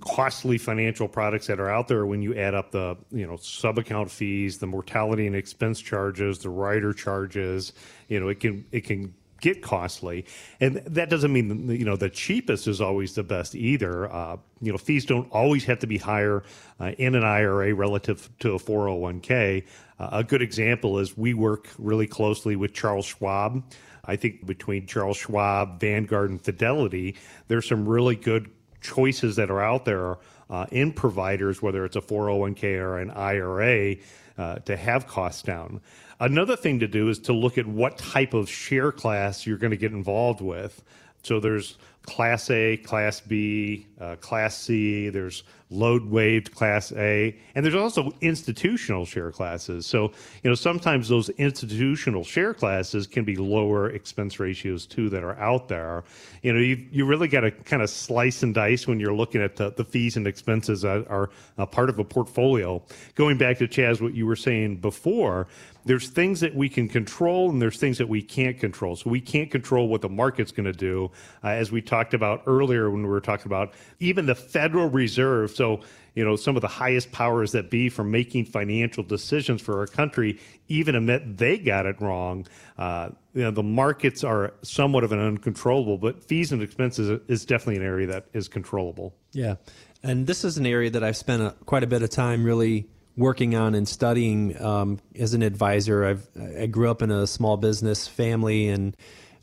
[0.00, 3.78] costly financial products that are out there when you add up the you know sub
[3.78, 7.72] account fees the mortality and expense charges the rider charges
[8.08, 10.24] you know it can it can get costly.
[10.60, 14.12] And that doesn't mean you know the cheapest is always the best either.
[14.12, 16.42] Uh, you know fees don't always have to be higher
[16.80, 19.64] uh, in an ira relative to a 401k
[20.00, 23.62] uh, a good example is we work really closely with charles schwab.
[24.04, 27.16] I think between Charles Schwab, Vanguard, and Fidelity,
[27.48, 28.50] there's some really good
[28.80, 30.18] choices that are out there
[30.50, 33.96] uh, in providers, whether it's a 401k or an IRA,
[34.36, 35.80] uh, to have costs down.
[36.20, 39.70] Another thing to do is to look at what type of share class you're going
[39.70, 40.82] to get involved with.
[41.22, 45.10] So there's Class A, Class B, uh, Class C.
[45.10, 49.86] There's load waived Class A, and there's also institutional share classes.
[49.86, 55.22] So you know sometimes those institutional share classes can be lower expense ratios too that
[55.22, 56.04] are out there.
[56.42, 59.42] You know you you really got to kind of slice and dice when you're looking
[59.42, 62.82] at the, the fees and expenses that are a part of a portfolio.
[63.14, 65.46] Going back to Chaz, what you were saying before
[65.88, 68.94] there's things that we can control and there's things that we can't control.
[68.94, 71.10] So we can't control what the market's going to do.
[71.42, 75.50] Uh, as we talked about earlier when we were talking about even the Federal Reserve.
[75.50, 75.80] So,
[76.14, 79.86] you know, some of the highest powers that be for making financial decisions for our
[79.86, 82.46] country even admit they got it wrong.
[82.76, 87.46] Uh, you know, the markets are somewhat of an uncontrollable, but fees and expenses is
[87.46, 89.14] definitely an area that is controllable.
[89.32, 89.54] Yeah.
[90.02, 92.88] And this is an area that I've spent a, quite a bit of time really
[93.18, 96.04] working on and studying um, as an advisor.
[96.04, 96.28] I've
[96.58, 98.96] I grew up in a small business family, and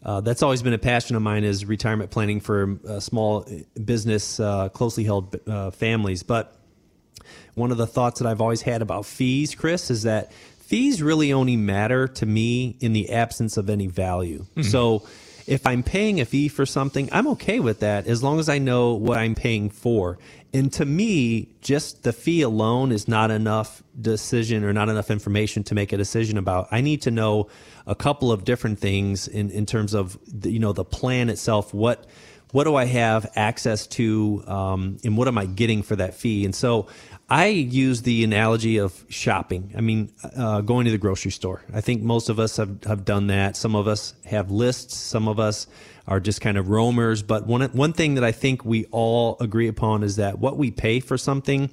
[0.03, 3.45] uh, that's always been a passion of mine is retirement planning for uh, small
[3.83, 6.23] business, uh, closely held uh, families.
[6.23, 6.57] But
[7.53, 11.33] one of the thoughts that I've always had about fees, Chris, is that fees really
[11.33, 14.39] only matter to me in the absence of any value.
[14.39, 14.63] Mm-hmm.
[14.63, 15.05] So
[15.47, 18.57] if I'm paying a fee for something, I'm okay with that as long as I
[18.57, 20.17] know what I'm paying for.
[20.55, 25.65] And to me, just the fee alone is not enough decision or not enough information
[25.65, 26.69] to make a decision about.
[26.71, 27.49] I need to know
[27.85, 31.73] a couple of different things in, in terms of the, you know the plan itself,
[31.73, 32.07] what
[32.51, 36.45] what do I have access to, um, and what am I getting for that fee?
[36.45, 36.87] And so
[37.29, 39.73] I use the analogy of shopping.
[39.77, 41.63] I mean, uh, going to the grocery store.
[41.73, 43.57] I think most of us have, have done that.
[43.57, 44.95] Some of us have lists.
[44.95, 45.67] Some of us
[46.07, 47.23] are just kind of roamers.
[47.23, 50.71] But one, one thing that I think we all agree upon is that what we
[50.71, 51.71] pay for something,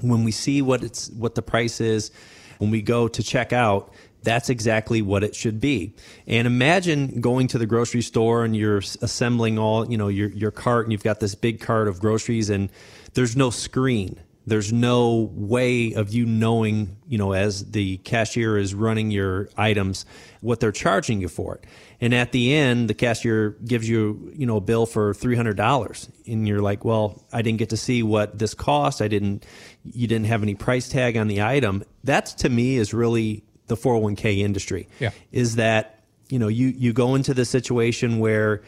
[0.00, 2.10] when we see what it's what the price is,
[2.58, 5.94] when we go to check out, that's exactly what it should be.
[6.26, 10.50] And imagine going to the grocery store and you're assembling all, you know, your, your
[10.50, 12.70] cart and you've got this big cart of groceries and
[13.14, 14.20] there's no screen.
[14.48, 20.06] There's no way of you knowing, you know, as the cashier is running your items,
[20.40, 21.64] what they're charging you for it.
[22.00, 26.46] And at the end, the cashier gives you, you know, a bill for $300 and
[26.46, 29.02] you're like, well, I didn't get to see what this cost.
[29.02, 29.44] I didn't,
[29.84, 31.84] you didn't have any price tag on the item.
[32.04, 34.88] That to me is really the 401k industry.
[35.00, 35.10] Yeah.
[35.32, 38.62] Is that, you know, you, you go into the situation where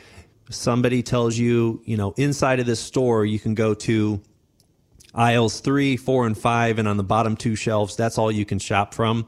[0.51, 4.21] somebody tells you, you know, inside of this store, you can go to
[5.15, 8.59] aisles three, four, and five, and on the bottom two shelves, that's all you can
[8.59, 9.27] shop from.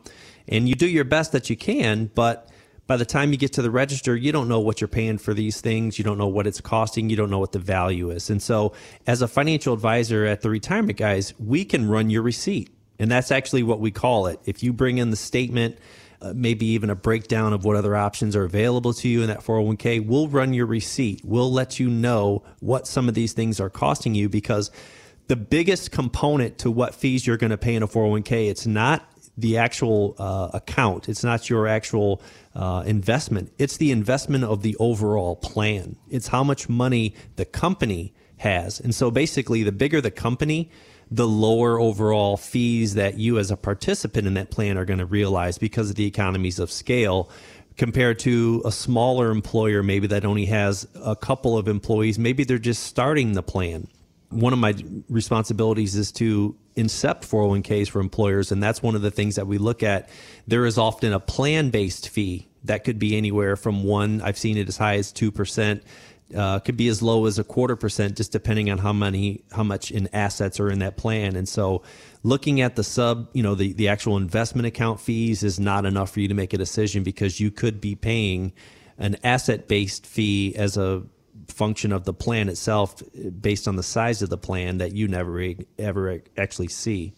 [0.48, 2.48] And you do your best that you can, but
[2.86, 5.32] by the time you get to the register, you don't know what you're paying for
[5.32, 5.98] these things.
[5.98, 7.08] You don't know what it's costing.
[7.10, 8.28] You don't know what the value is.
[8.28, 8.72] And so,
[9.06, 12.70] as a financial advisor at the Retirement Guys, we can run your receipt.
[12.98, 14.40] And that's actually what we call it.
[14.44, 15.78] If you bring in the statement,
[16.20, 19.40] uh, maybe even a breakdown of what other options are available to you in that
[19.40, 21.20] 401k, we'll run your receipt.
[21.24, 24.70] We'll let you know what some of these things are costing you because
[25.32, 29.02] the biggest component to what fees you're going to pay in a 401k, it's not
[29.38, 31.08] the actual uh, account.
[31.08, 32.20] It's not your actual
[32.54, 33.50] uh, investment.
[33.56, 35.96] It's the investment of the overall plan.
[36.10, 38.78] It's how much money the company has.
[38.78, 40.70] And so basically, the bigger the company,
[41.10, 45.06] the lower overall fees that you as a participant in that plan are going to
[45.06, 47.30] realize because of the economies of scale
[47.78, 52.58] compared to a smaller employer maybe that only has a couple of employees maybe they're
[52.58, 53.88] just starting the plan
[54.32, 54.74] one of my
[55.08, 59.58] responsibilities is to incept 401ks for employers and that's one of the things that we
[59.58, 60.08] look at
[60.46, 64.56] there is often a plan based fee that could be anywhere from one i've seen
[64.56, 65.82] it as high as 2%
[66.34, 69.62] uh, could be as low as a quarter percent, just depending on how many, how
[69.62, 71.36] much in assets are in that plan.
[71.36, 71.82] And so,
[72.22, 76.10] looking at the sub, you know, the the actual investment account fees is not enough
[76.10, 78.52] for you to make a decision because you could be paying
[78.98, 81.02] an asset based fee as a
[81.48, 83.02] function of the plan itself,
[83.40, 87.12] based on the size of the plan that you never ever actually see.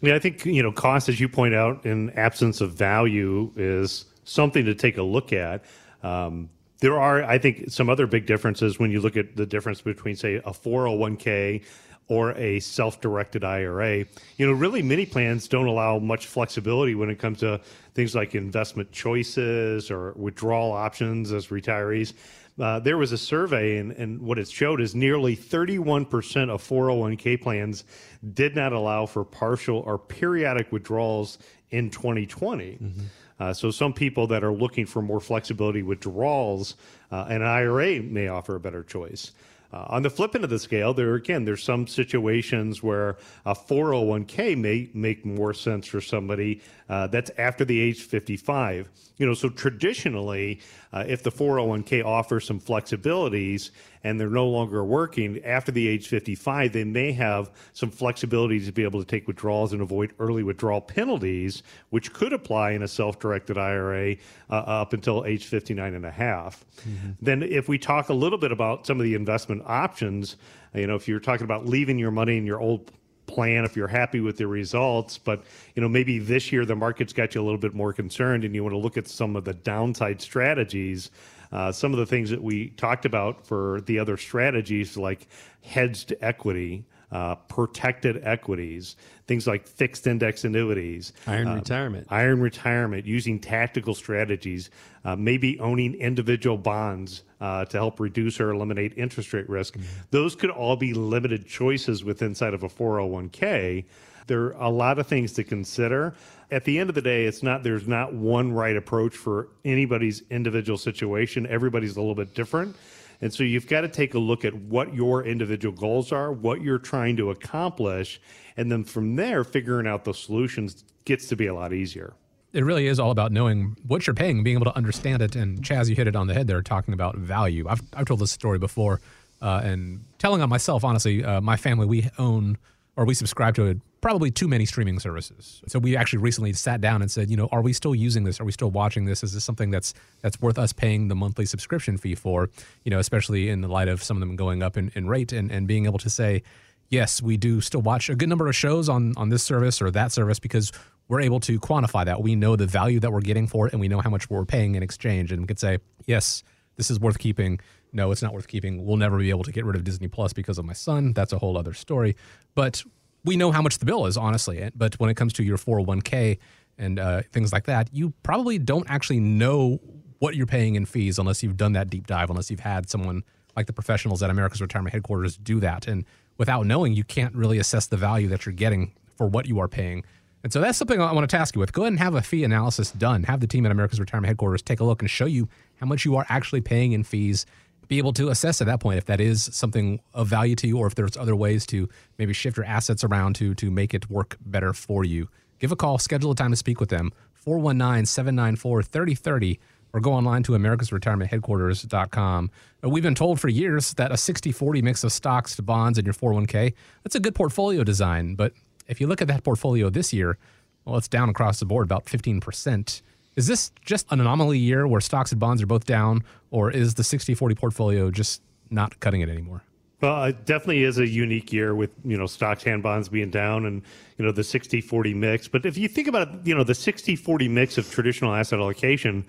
[0.00, 4.04] Yeah, I think you know cost, as you point out, in absence of value, is
[4.24, 5.64] something to take a look at.
[6.02, 9.80] Um, there are, I think, some other big differences when you look at the difference
[9.80, 11.64] between, say, a 401k
[12.08, 14.04] or a self-directed IRA.
[14.36, 17.60] You know, really many plans don't allow much flexibility when it comes to
[17.94, 22.12] things like investment choices or withdrawal options as retirees.
[22.58, 27.40] Uh, there was a survey, and, and what it showed is nearly 31% of 401k
[27.40, 27.84] plans
[28.32, 31.38] did not allow for partial or periodic withdrawals
[31.70, 32.78] in 2020.
[32.82, 33.00] Mm-hmm.
[33.38, 36.76] Uh, so some people that are looking for more flexibility withdrawals,
[37.12, 39.32] uh, an IRA may offer a better choice.
[39.72, 43.54] Uh, on the flip end of the scale, there again, there's some situations where a
[43.54, 48.88] 401k may make more sense for somebody uh, that's after the age 55.
[49.18, 50.60] You know, so traditionally,
[50.92, 53.70] uh, if the 401k offers some flexibilities
[54.06, 58.70] and they're no longer working after the age 55, they may have some flexibility to
[58.70, 62.88] be able to take withdrawals and avoid early withdrawal penalties, which could apply in a
[62.88, 64.14] self-directed IRA
[64.48, 66.64] uh, up until age 59 and a half.
[66.88, 67.10] Mm-hmm.
[67.20, 70.36] Then if we talk a little bit about some of the investment options,
[70.72, 72.92] you know, if you're talking about leaving your money in your old
[73.26, 75.18] plan if you're happy with the results.
[75.18, 75.42] But
[75.74, 78.54] you know, maybe this year the market's got you a little bit more concerned, and
[78.54, 81.10] you want to look at some of the downside strategies.
[81.56, 85.26] Uh, some of the things that we talked about for the other strategies, like
[85.62, 93.06] hedged equity, uh, protected equities, things like fixed index annuities, iron uh, retirement, iron retirement,
[93.06, 94.68] using tactical strategies,
[95.06, 99.78] uh, maybe owning individual bonds uh, to help reduce or eliminate interest rate risk.
[99.78, 99.86] Mm-hmm.
[100.10, 103.86] Those could all be limited choices within inside of a 401k.
[104.26, 106.14] There are a lot of things to consider.
[106.50, 110.22] At the end of the day, it's not there's not one right approach for anybody's
[110.30, 111.46] individual situation.
[111.46, 112.76] Everybody's a little bit different.
[113.20, 116.60] And so you've got to take a look at what your individual goals are, what
[116.60, 118.20] you're trying to accomplish,
[118.56, 122.14] and then from there, figuring out the solutions gets to be a lot easier.
[122.52, 125.36] It really is all about knowing what you're paying, being able to understand it.
[125.36, 127.66] And Chaz, you hit it on the head there, talking about value.
[127.68, 129.00] I've, I've told this story before,
[129.42, 132.56] uh, and telling on myself, honestly, uh, my family, we own
[132.96, 135.62] or we subscribe to a probably too many streaming services.
[135.66, 138.40] So we actually recently sat down and said, you know, are we still using this?
[138.40, 139.22] Are we still watching this?
[139.22, 142.48] Is this something that's that's worth us paying the monthly subscription fee for?
[142.84, 145.32] You know, especially in the light of some of them going up in, in rate
[145.32, 146.42] and, and being able to say,
[146.88, 149.90] yes, we do still watch a good number of shows on on this service or
[149.90, 150.72] that service because
[151.08, 152.22] we're able to quantify that.
[152.22, 154.44] We know the value that we're getting for it and we know how much we're
[154.44, 156.42] paying in exchange and we could say, yes,
[156.76, 157.60] this is worth keeping.
[157.92, 158.84] No, it's not worth keeping.
[158.84, 161.12] We'll never be able to get rid of Disney Plus because of my son.
[161.12, 162.16] That's a whole other story.
[162.54, 162.82] But
[163.24, 164.70] we know how much the bill is, honestly.
[164.74, 166.38] But when it comes to your 401k
[166.78, 169.80] and uh, things like that, you probably don't actually know
[170.18, 173.22] what you're paying in fees unless you've done that deep dive, unless you've had someone
[173.56, 175.86] like the professionals at America's Retirement Headquarters do that.
[175.86, 176.04] And
[176.38, 179.68] without knowing, you can't really assess the value that you're getting for what you are
[179.68, 180.04] paying.
[180.42, 181.72] And so that's something I want to task you with.
[181.72, 183.24] Go ahead and have a fee analysis done.
[183.24, 185.48] Have the team at America's Retirement Headquarters take a look and show you
[185.80, 187.46] how much you are actually paying in fees
[187.88, 190.78] be able to assess at that point if that is something of value to you
[190.78, 194.10] or if there's other ways to maybe shift your assets around to to make it
[194.10, 195.28] work better for you.
[195.58, 197.12] Give a call, schedule a time to speak with them.
[197.46, 199.58] 419-794-3030
[199.92, 202.50] or go online to americasretirementheadquarters.com.
[202.84, 206.04] Uh, we've been told for years that a 60-40 mix of stocks to bonds in
[206.04, 208.52] your 401k, that's a good portfolio design, but
[208.88, 210.36] if you look at that portfolio this year,
[210.84, 213.02] well, it's down across the board about 15%.
[213.36, 216.94] Is this just an anomaly year where stocks and bonds are both down, or is
[216.94, 219.62] the 60 40 portfolio just not cutting it anymore?
[220.00, 223.66] Well, it definitely is a unique year with, you know, stocks and bonds being down
[223.66, 223.82] and,
[224.18, 225.48] you know, the 60 40 mix.
[225.48, 229.24] But if you think about you know, the 60 40 mix of traditional asset allocation,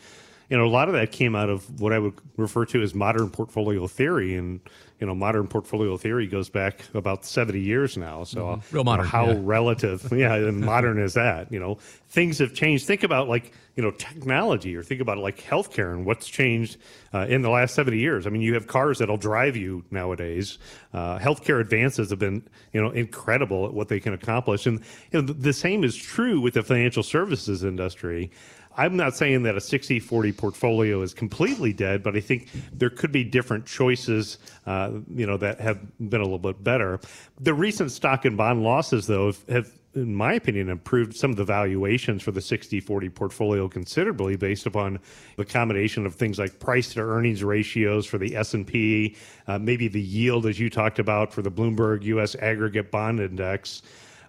[0.49, 2.95] you know, a lot of that came out of what I would refer to as
[2.95, 4.35] modern portfolio theory.
[4.35, 4.61] And,
[4.99, 8.23] you know, modern portfolio theory goes back about 70 years now.
[8.23, 8.75] So, mm-hmm.
[8.75, 9.05] real modern.
[9.05, 9.39] You know, how yeah.
[9.41, 11.51] relative, yeah, and modern is that?
[11.51, 11.77] You know,
[12.09, 12.87] things have changed.
[12.87, 16.77] Think about like, you know, technology or think about like healthcare and what's changed
[17.13, 18.25] uh, in the last 70 years.
[18.25, 20.57] I mean, you have cars that'll drive you nowadays.
[20.93, 22.43] Uh, healthcare advances have been,
[22.73, 24.65] you know, incredible at what they can accomplish.
[24.65, 24.79] And,
[25.11, 28.31] you know, the, the same is true with the financial services industry.
[28.77, 32.91] I'm not saying that a 60 40 portfolio is completely dead, but I think there
[32.91, 36.99] could be different choices, uh, you know, that have been a little bit better.
[37.39, 41.37] The recent stock and bond losses, though, have, have in my opinion, improved some of
[41.37, 44.99] the valuations for the 60 40 portfolio considerably based upon
[45.37, 49.15] the combination of things like price to earnings ratios for the S&P,
[49.47, 52.35] uh, maybe the yield, as you talked about, for the Bloomberg U.S.
[52.35, 53.81] Aggregate Bond Index.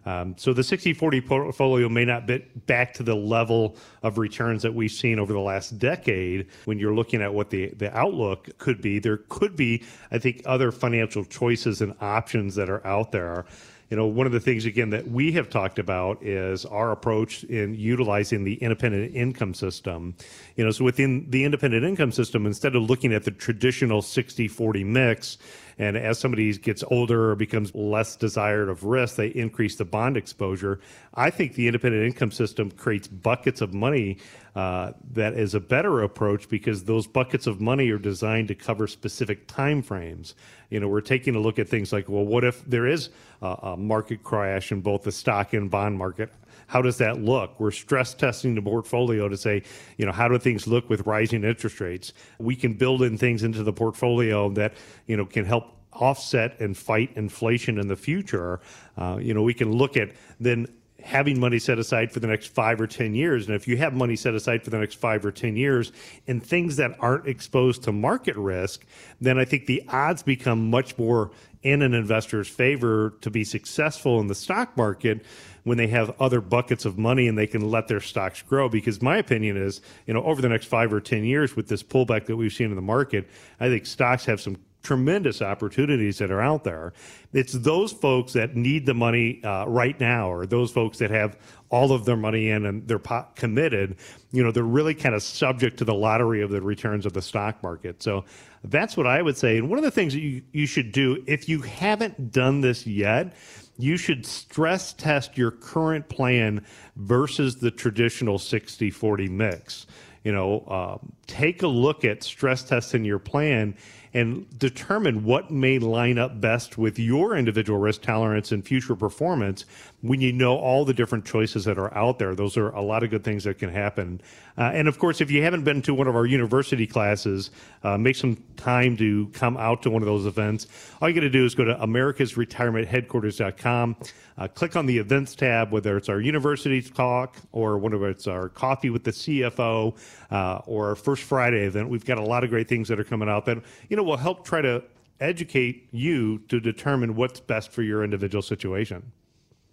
[0.09, 4.73] Um, so the 60-40 portfolio may not be back to the level of returns that
[4.73, 6.47] we've seen over the last decade.
[6.65, 10.41] When you're looking at what the, the outlook could be, there could be, I think,
[10.47, 13.45] other financial choices and options that are out there
[13.91, 17.45] you know, one of the things again that we have talked about is our approach
[17.45, 20.15] in utilizing the independent income system.
[20.57, 24.47] You know, so within the independent income system, instead of looking at the traditional 60
[24.47, 25.39] 40 mix,
[25.79, 30.17] and as somebody gets older or becomes less desired of risk, they increase the bond
[30.17, 30.81] exposure.
[31.15, 34.19] I think the independent income system creates buckets of money
[34.57, 38.89] uh, that is a better approach because those buckets of money are designed to cover
[38.89, 40.35] specific time frames.
[40.71, 43.11] You know, we're taking a look at things like, well, what if there is
[43.41, 46.33] a, a market crash in both the stock and bond market?
[46.69, 47.59] How does that look?
[47.59, 49.63] We're stress testing the portfolio to say,
[49.97, 52.13] you know, how do things look with rising interest rates?
[52.39, 54.75] We can build in things into the portfolio that,
[55.07, 58.61] you know, can help offset and fight inflation in the future.
[58.99, 60.67] Uh, you know, we can look at then
[61.03, 63.47] having money set aside for the next five or 10 years.
[63.47, 65.93] And if you have money set aside for the next five or 10 years
[66.27, 68.85] in things that aren't exposed to market risk,
[69.21, 71.31] then I think the odds become much more
[71.63, 75.25] in an investor's favor to be successful in the stock market
[75.65, 78.69] when they have other buckets of money and they can let their stocks grow.
[78.69, 81.83] Because my opinion is, you know, over the next five or 10 years with this
[81.83, 83.29] pullback that we've seen in the market,
[83.61, 86.93] I think stocks have some tremendous opportunities that are out there.
[87.33, 91.37] It's those folks that need the money uh, right now, or those folks that have
[91.69, 93.01] all of their money in and they're
[93.35, 93.97] committed.
[94.33, 97.21] You know, they're really kind of subject to the lottery of the returns of the
[97.21, 98.03] stock market.
[98.03, 98.25] So
[98.65, 99.59] that's what I would say.
[99.59, 102.87] And one of the things that you, you should do, if you haven't done this
[102.87, 103.35] yet,
[103.79, 106.65] you should stress test your current plan
[106.97, 109.87] versus the traditional 60 40 mix.
[110.25, 113.77] You know, uh, take a look at stress testing your plan
[114.13, 119.65] and determine what may line up best with your individual risk tolerance and future performance
[120.01, 122.37] when you know all the different choices that are out there.
[122.37, 124.21] Those are a lot of good things that can happen.
[124.57, 127.51] Uh, and of course, if you haven't been to one of our university classes,
[127.83, 130.69] uh, make some time to come out to one of those events.
[131.01, 133.97] All you got to do is go to americasretirementheadquarters.com,
[134.37, 138.49] uh, click on the events tab, whether it's our university talk or whether it's our
[138.49, 139.97] coffee with the CFO
[140.31, 141.89] uh, or our First Friday event.
[141.89, 144.17] We've got a lot of great things that are coming out that, you know, will
[144.17, 144.85] help try to
[145.21, 149.11] educate you to determine what's best for your individual situation.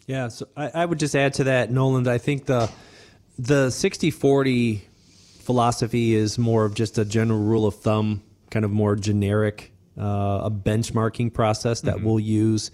[0.08, 2.08] Yeah, so I, I would just add to that, Nolan.
[2.08, 2.70] I think the
[3.38, 4.82] the 60-40
[5.42, 10.42] philosophy is more of just a general rule of thumb, kind of more generic, uh,
[10.44, 12.72] a benchmarking process that we'll use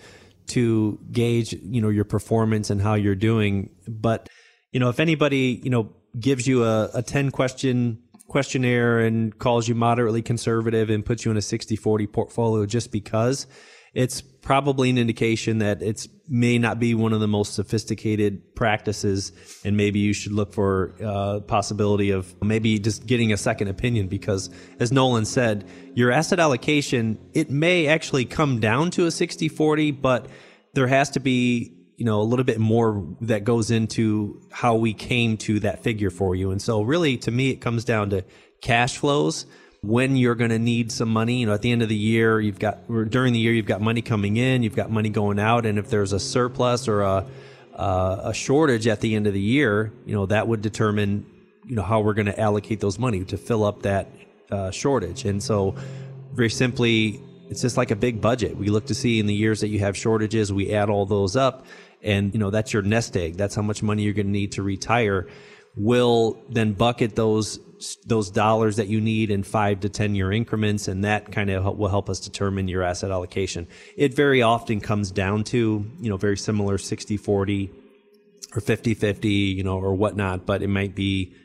[0.48, 3.72] to gauge, you know, your performance and how you're doing.
[3.88, 4.30] But
[4.72, 9.68] you know, if anybody, you know, gives you a, a 10 question questionnaire and calls
[9.68, 13.46] you moderately conservative and puts you in a 60-40 portfolio just because
[13.94, 19.32] it's probably an indication that it's may not be one of the most sophisticated practices
[19.64, 24.08] and maybe you should look for uh, possibility of maybe just getting a second opinion
[24.08, 30.02] because as nolan said your asset allocation it may actually come down to a 60-40
[30.02, 30.28] but
[30.74, 34.92] there has to be you know a little bit more that goes into how we
[34.92, 36.50] came to that figure for you.
[36.50, 38.26] And so really to me it comes down to
[38.60, 39.46] cash flows
[39.82, 41.40] when you're going to need some money.
[41.40, 43.82] You know at the end of the year you've got during the year you've got
[43.82, 47.26] money coming in you've got money going out and if there's a surplus or a
[47.76, 51.26] uh, a shortage at the end of the year you know that would determine
[51.66, 54.08] you know how we're going to allocate those money to fill up that
[54.52, 55.26] uh, shortage.
[55.26, 55.76] And so
[56.34, 58.56] very simply it's just like a big budget.
[58.56, 61.36] We look to see in the years that you have shortages we add all those
[61.36, 61.66] up
[62.02, 63.38] and you know that's your nest egg.
[63.38, 65.28] That's how much money you're going to need to retire
[65.76, 67.60] will then bucket those
[68.06, 71.78] those dollars that you need in five to ten year increments and that kind of
[71.78, 73.68] will help us determine your asset allocation.
[73.98, 77.72] It very often comes down to you know very similar 60 40
[78.56, 81.36] or 50 50 you know or whatnot but it might be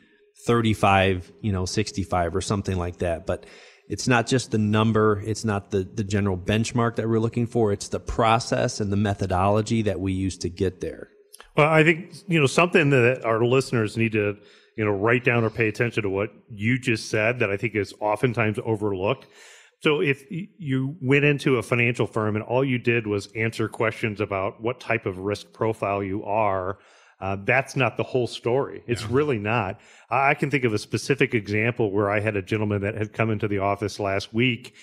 [0.45, 3.25] 35 you know 65 or something like that.
[3.25, 3.45] But
[3.89, 7.71] it's not just the number it's not the the general benchmark that we're looking for
[7.71, 11.09] it's the process and the methodology that we use to get there
[11.57, 14.37] Well, I think you know something that our listeners need to
[14.77, 17.75] you know write down or pay attention to what you just said that I think
[17.75, 19.25] is oftentimes overlooked.
[19.81, 24.21] So if you went into a financial firm and all you did was answer questions
[24.21, 26.79] about what type of risk profile you are,
[27.21, 28.83] uh, that's not the whole story.
[28.87, 29.79] It's really not.
[30.11, 33.13] I I can think of a specific example where I had a gentleman that had
[33.13, 34.75] come into the office last week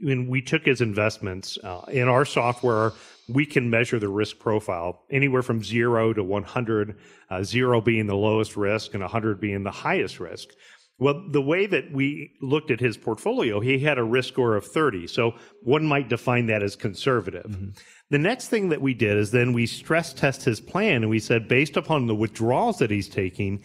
[0.00, 2.92] when we took his investments uh, in our software
[3.28, 6.98] we can measure the risk profile anywhere from zero to 100
[7.30, 10.48] uh, zero being the lowest risk and 100 being the highest risk.
[10.98, 14.66] Well the way that we looked at his portfolio he had a risk score of
[14.66, 17.74] 30 so one might define that as conservative.
[18.10, 21.18] The next thing that we did is then we stress test his plan and we
[21.18, 23.62] said based upon the withdrawals that he's taking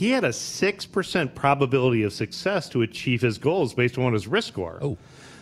[0.00, 4.48] he had a 6% probability of success to achieve his goals based on his risk
[4.48, 4.78] score.
[4.80, 4.96] Oh.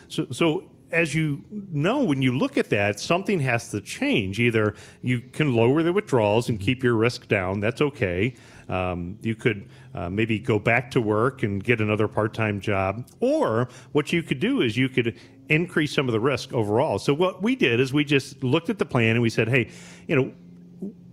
[0.09, 4.41] so, so as you know, when you look at that, something has to change.
[4.41, 7.61] Either you can lower the withdrawals and keep your risk down.
[7.61, 8.35] That's okay.
[8.69, 13.69] Um, you could uh, maybe go back to work and get another part-time job, or
[13.93, 15.19] what you could do is you could
[15.49, 16.99] increase some of the risk overall.
[16.99, 19.71] So what we did is we just looked at the plan and we said, hey,
[20.07, 20.33] you know,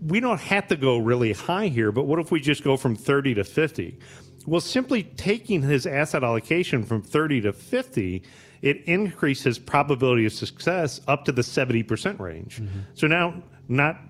[0.06, 2.96] we don't have to go really high here, but what if we just go from
[2.96, 3.98] 30 to 50?
[4.46, 8.22] Well, simply taking his asset allocation from 30 to 50,
[8.66, 12.62] it increased his probability of success up to the 70% range.
[12.96, 14.02] So now, not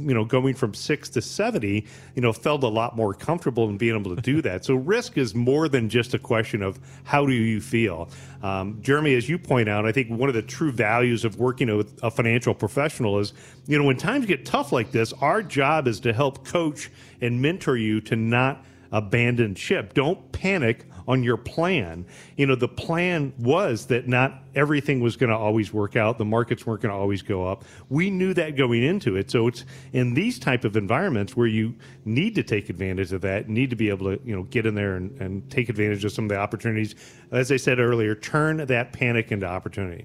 [0.00, 1.84] you know going from six to 70
[2.14, 4.64] you know felt a lot more comfortable in being able to do that.
[4.64, 8.08] So risk is more than just a question of how do you feel.
[8.42, 11.76] Um, jeremy as you point out i think one of the true values of working
[11.76, 13.32] with a financial professional is
[13.66, 16.88] you know when times get tough like this our job is to help coach
[17.20, 19.94] and mentor you to not abandon ship.
[19.94, 22.04] Don't panic on your plan.
[22.36, 26.18] You know, the plan was that not everything was going to always work out.
[26.18, 27.64] The markets weren't going to always go up.
[27.88, 29.30] We knew that going into it.
[29.30, 33.48] So it's in these type of environments where you need to take advantage of that,
[33.48, 36.12] need to be able to, you know, get in there and, and take advantage of
[36.12, 36.94] some of the opportunities.
[37.32, 40.04] As I said earlier, turn that panic into opportunity.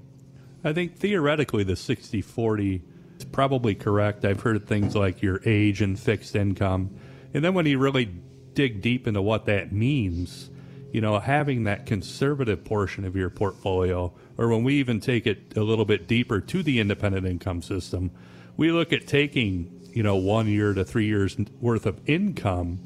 [0.64, 2.82] I think theoretically the 60 40
[3.18, 4.24] is probably correct.
[4.24, 6.96] I've heard things like your age and fixed income.
[7.34, 8.06] And then when you really
[8.54, 10.50] dig deep into what that means,
[10.94, 15.58] you know, having that conservative portion of your portfolio, or when we even take it
[15.58, 18.12] a little bit deeper to the independent income system,
[18.58, 22.80] we look at taking, you know, one year to three years worth of income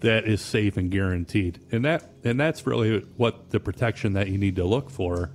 [0.00, 1.60] that is safe and guaranteed.
[1.70, 5.30] And that and that's really what the protection that you need to look for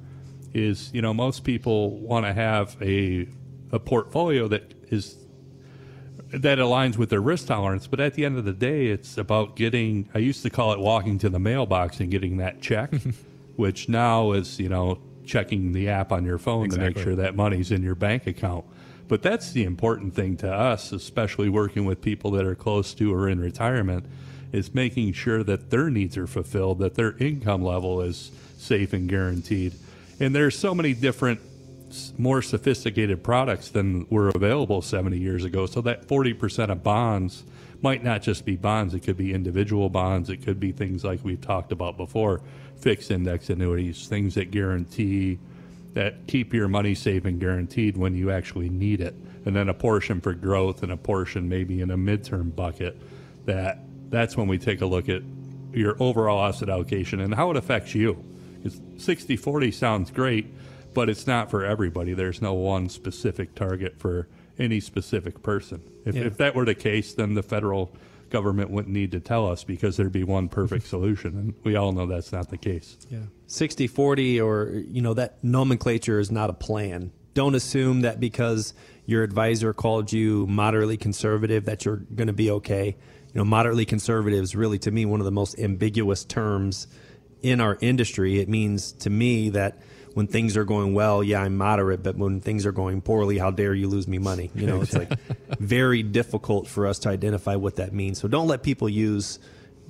[0.55, 3.27] is, you know, most people want to have a
[3.71, 5.15] a portfolio that is
[6.31, 9.55] that aligns with their risk tolerance, but at the end of the day it's about
[9.55, 12.93] getting I used to call it walking to the mailbox and getting that check,
[13.55, 17.35] which now is, you know, checking the app on your phone to make sure that
[17.35, 18.65] money's in your bank account.
[19.07, 23.13] But that's the important thing to us, especially working with people that are close to
[23.13, 24.05] or in retirement,
[24.51, 29.07] is making sure that their needs are fulfilled, that their income level is safe and
[29.07, 29.73] guaranteed.
[30.19, 31.39] And there's so many different
[32.17, 35.65] more sophisticated products than were available 70 years ago.
[35.65, 37.43] So that 40% of bonds
[37.81, 41.19] might not just be bonds, it could be individual bonds, it could be things like
[41.23, 42.41] we've talked about before
[42.77, 45.39] fixed index annuities, things that guarantee
[45.93, 49.15] that keep your money safe and guaranteed when you actually need it.
[49.45, 52.99] And then a portion for growth and a portion maybe in a midterm bucket
[53.45, 53.79] that
[54.09, 55.21] that's when we take a look at
[55.73, 58.23] your overall asset allocation and how it affects you.
[58.97, 60.47] 60 40 sounds great,
[60.95, 62.13] but it's not for everybody.
[62.13, 64.27] There's no one specific target for
[64.57, 65.81] any specific person.
[66.05, 66.23] If, yeah.
[66.23, 67.93] if that were the case, then the federal
[68.29, 71.37] government wouldn't need to tell us because there'd be one perfect solution.
[71.37, 72.97] And we all know that's not the case.
[73.09, 73.19] Yeah.
[73.47, 77.11] 60 40 or, you know, that nomenclature is not a plan.
[77.33, 78.73] Don't assume that because
[79.05, 82.95] your advisor called you moderately conservative that you're going to be okay.
[83.33, 86.87] You know, moderately conservative is really, to me, one of the most ambiguous terms
[87.41, 88.39] in our industry.
[88.39, 89.77] It means to me that
[90.15, 93.51] when things are going well, yeah, I'm moderate, but when things are going poorly, how
[93.51, 94.49] dare you lose me money?
[94.55, 95.11] You know, it's like
[95.59, 98.21] very difficult for us to identify what that means.
[98.21, 99.39] So don't let people use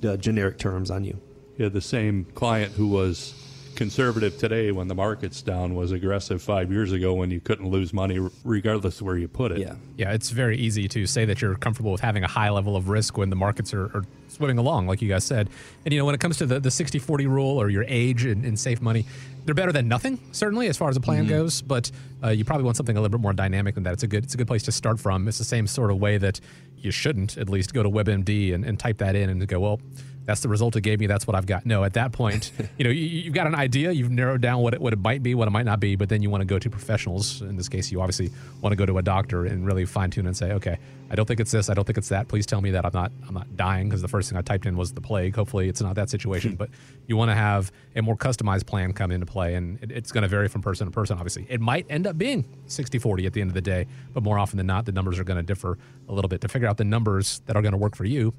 [0.04, 1.20] uh, generic terms on you.
[1.58, 3.34] Yeah, the same client who was
[3.76, 7.92] conservative today when the market's down was aggressive five years ago when you couldn't lose
[7.92, 9.58] money regardless of where you put it.
[9.58, 12.76] Yeah, yeah, it's very easy to say that you're comfortable with having a high level
[12.76, 15.48] of risk when the markets are, are swimming along, like you guys said.
[15.84, 18.44] And you know, when it comes to the, the 60-40 rule or your age and,
[18.44, 19.06] and safe money,
[19.44, 21.28] they're better than nothing, certainly as far as a plan mm-hmm.
[21.28, 21.62] goes.
[21.62, 21.90] But
[22.22, 23.92] uh, you probably want something a little bit more dynamic than that.
[23.92, 25.28] It's a good it's a good place to start from.
[25.28, 26.40] It's the same sort of way that
[26.78, 29.80] you shouldn't at least go to WebMD and, and type that in and go, well,
[30.26, 31.06] that's the result it gave me.
[31.06, 31.64] That's what I've got.
[31.64, 33.92] No, at that point, you know, you, have got an idea.
[33.92, 36.08] You've narrowed down what it, what it might be, what it might not be, but
[36.08, 37.40] then you want to go to professionals.
[37.40, 40.26] In this case, you obviously want to go to a doctor and really fine tune
[40.26, 41.70] and say, okay, I don't think it's this.
[41.70, 42.26] I don't think it's that.
[42.26, 44.66] Please tell me that I'm not I'm not dying because the first thing I typed
[44.66, 45.36] in was the plague.
[45.36, 46.54] Hopefully, it's not that situation.
[46.56, 46.70] but
[47.06, 50.22] you want to have a more customized plan come into play, and it, it's going
[50.22, 51.16] to vary from person to person.
[51.16, 54.38] Obviously, it might end up being 60-40 at the end of the day, but more
[54.38, 56.40] often than not, the numbers are going to differ a little bit.
[56.40, 58.34] To figure out the numbers that are going to work for you,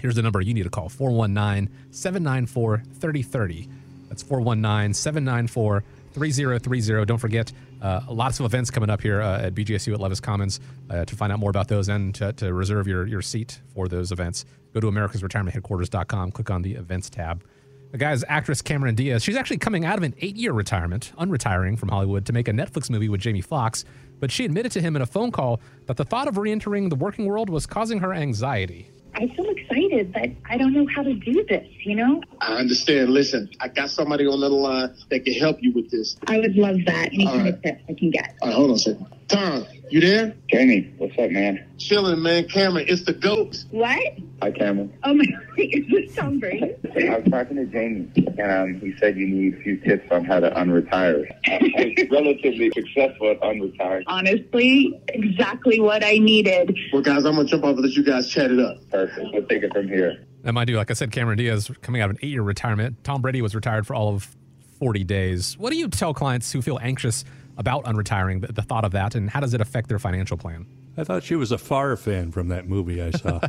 [0.00, 3.68] Here's the number you need to call 419 794 3030.
[4.08, 7.04] That's 419 794 3030.
[7.04, 10.60] Don't forget, uh, lots of events coming up here uh, at BGSU at Levis Commons.
[10.88, 13.88] Uh, to find out more about those and to, to, reserve your, your seat for
[13.88, 14.44] those events,
[14.74, 17.44] go to americasretirementheadquarters.com, click on the events tab.
[17.92, 19.22] The guy's actress Cameron Diaz.
[19.22, 22.52] She's actually coming out of an eight year retirement, unretiring from Hollywood, to make a
[22.52, 23.84] Netflix movie with Jamie Foxx.
[24.20, 26.88] But she admitted to him in a phone call that the thought of re entering
[26.88, 28.90] the working world was causing her anxiety.
[29.14, 32.22] I feel excited, but I don't know how to do this, you know?
[32.40, 33.10] I understand.
[33.10, 36.16] Listen, I got somebody on the line that can help you with this.
[36.26, 37.12] I would love that.
[37.12, 38.34] Any kind of tips I can get.
[38.40, 39.06] All right, hold on a second.
[39.28, 40.34] Tom, you there?
[40.48, 41.66] Jamie, what's up, man?
[41.78, 42.48] Chilling, man.
[42.48, 43.64] Cameron, it's the GOAT.
[43.70, 43.98] What?
[44.42, 44.92] Hi, Cameron.
[45.04, 45.42] Oh, my God.
[45.58, 46.74] Is this Tom Brady?
[46.96, 50.24] I was talking to Jamie, and um, he said you need a few tips on
[50.24, 51.26] how to unretire.
[51.46, 54.04] I was relatively successful at unretiring.
[54.06, 56.76] Honestly, exactly what I needed.
[56.92, 58.78] Well, guys, I'm going to jump off and let you guys chat it up.
[58.90, 59.26] Perfect.
[59.32, 60.24] We'll take it from here.
[60.44, 63.04] And mind you, like I said, Cameron Diaz coming out of an eight year retirement.
[63.04, 64.34] Tom Brady was retired for all of
[64.78, 65.58] 40 days.
[65.58, 67.24] What do you tell clients who feel anxious
[67.60, 70.66] about unretiring, the, the thought of that, and how does it affect their financial plan?
[70.96, 73.38] I thought she was a far fan from that movie I saw.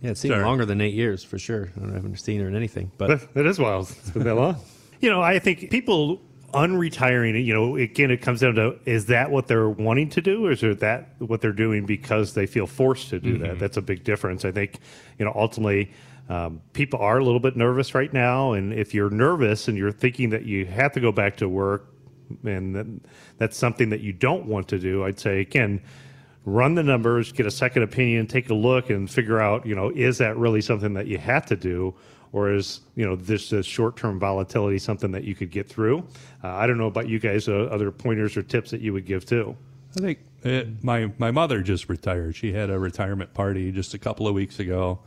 [0.00, 0.44] yeah, it seemed Sorry.
[0.44, 1.70] longer than eight years for sure.
[1.78, 3.90] I, I haven't seen her in anything, but it is wild.
[3.90, 4.56] It's been that long.
[5.00, 6.22] you know, I think people
[6.52, 10.46] unretiring, you know, again, it comes down to is that what they're wanting to do,
[10.46, 13.42] or is it that what they're doing because they feel forced to do mm-hmm.
[13.42, 13.58] that?
[13.58, 14.44] That's a big difference.
[14.44, 14.78] I think,
[15.18, 15.92] you know, ultimately.
[16.26, 19.92] Um, people are a little bit nervous right now, and if you're nervous and you're
[19.92, 21.93] thinking that you have to go back to work,
[22.44, 22.86] and that,
[23.38, 25.82] that's something that you don't want to do, I'd say again,
[26.44, 29.90] run the numbers, get a second opinion, take a look, and figure out, you know,
[29.90, 31.94] is that really something that you have to do,
[32.32, 35.98] or is you know this, short-term volatility something that you could get through?
[36.42, 37.48] Uh, I don't know about you guys.
[37.48, 39.56] Uh, other pointers or tips that you would give too?
[39.96, 42.34] I think it, my my mother just retired.
[42.34, 44.98] She had a retirement party just a couple of weeks ago,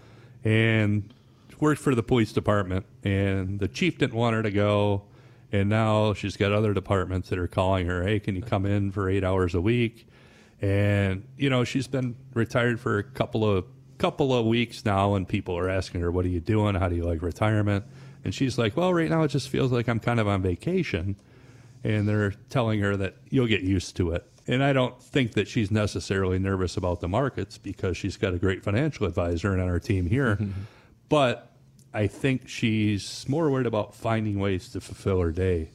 [0.45, 1.13] and
[1.59, 2.86] worked for the police department.
[3.03, 5.03] And the chief didn't want her to go,
[5.52, 8.04] and now she's got other departments that are calling her.
[8.04, 10.08] Hey, can you come in for eight hours a week?
[10.62, 13.66] And you know, she's been retired for a couple of
[13.98, 16.76] couple of weeks now, and people are asking her, "What are you doing?
[16.76, 17.86] How do you like retirement?"
[18.24, 21.16] And she's like, "Well, right now it just feels like I'm kind of on vacation."
[21.84, 24.30] And they're telling her that you'll get used to it.
[24.48, 28.38] And I don't think that she's necessarily nervous about the markets because she's got a
[28.38, 30.38] great financial advisor and on our team here.
[30.38, 30.62] Mm-hmm.
[31.10, 31.57] But
[31.93, 35.71] I think she's more worried about finding ways to fulfill her day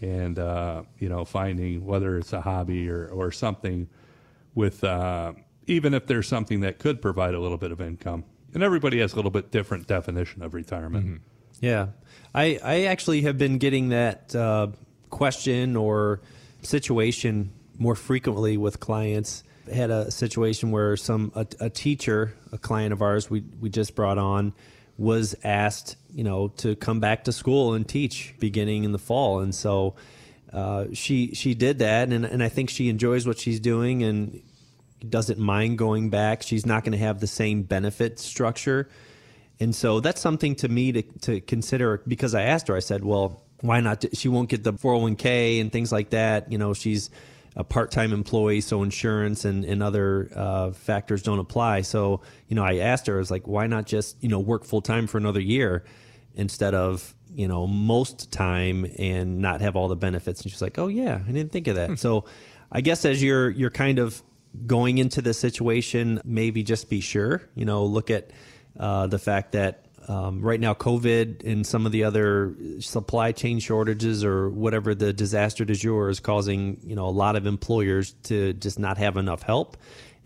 [0.00, 3.88] and, uh, you know, finding whether it's a hobby or, or something
[4.54, 5.32] with uh,
[5.66, 8.24] even if there's something that could provide a little bit of income.
[8.52, 11.06] And everybody has a little bit different definition of retirement.
[11.06, 11.16] Mm-hmm.
[11.60, 11.88] Yeah,
[12.34, 14.68] I I actually have been getting that uh,
[15.10, 16.20] question or
[16.62, 19.42] situation more frequently with clients.
[19.72, 23.94] had a situation where some a, a, teacher, a client of ours, we we just
[23.94, 24.52] brought on,
[24.96, 29.40] was asked, you know, to come back to school and teach beginning in the fall,
[29.40, 29.94] and so
[30.52, 34.40] uh, she she did that, and and I think she enjoys what she's doing and
[35.08, 36.42] doesn't mind going back.
[36.42, 38.88] She's not going to have the same benefit structure.
[39.60, 43.04] And so that's something to me to, to consider because I asked her, I said,
[43.04, 44.04] well, why not?
[44.14, 46.50] She won't get the 401k and things like that.
[46.50, 47.10] You know, she's
[47.56, 51.82] a part-time employee, so insurance and, and other uh, factors don't apply.
[51.82, 54.64] So, you know, I asked her, I was like, why not just, you know, work
[54.64, 55.84] full-time for another year
[56.34, 60.42] instead of, you know, most time and not have all the benefits?
[60.42, 61.90] And she's like, oh yeah, I didn't think of that.
[61.90, 61.94] Hmm.
[61.94, 62.24] so
[62.72, 64.20] I guess as you're, you're kind of
[64.66, 68.30] going into the situation, maybe just be sure, you know, look at
[68.78, 73.58] uh, the fact that um, right now, COVID and some of the other supply chain
[73.58, 78.14] shortages or whatever the disaster du jour is causing, you know, a lot of employers
[78.24, 79.76] to just not have enough help.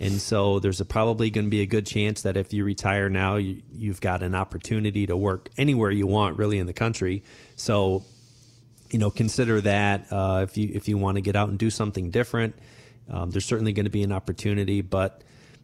[0.01, 3.37] And so there's probably going to be a good chance that if you retire now,
[3.37, 7.25] you, have got an opportunity to work anywhere you want, really, in the country.
[7.57, 8.05] So,
[8.91, 11.71] you know, consider that uh, if you if you want to get out and do
[11.71, 12.55] something different.
[13.11, 15.23] Um, there's certainly going to be an opportunity, but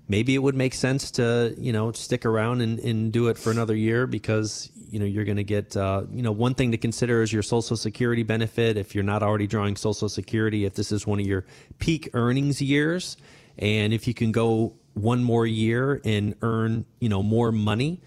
[0.09, 3.51] maybe it would make sense to you know stick around and, and do it for
[3.51, 6.79] another year because you know you're going to get uh, you know one thing to
[6.79, 8.77] consider is your social security benefit.
[8.77, 11.45] If you're not already drawing social security if this is one of your
[11.79, 13.17] peak earnings years
[13.59, 18.01] and if you can go one more year and earn you know more money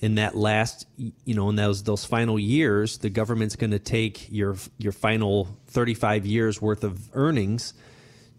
[0.00, 4.30] in that last you know in those those final years the government's going to take
[4.30, 7.74] your your final 35 years worth of earnings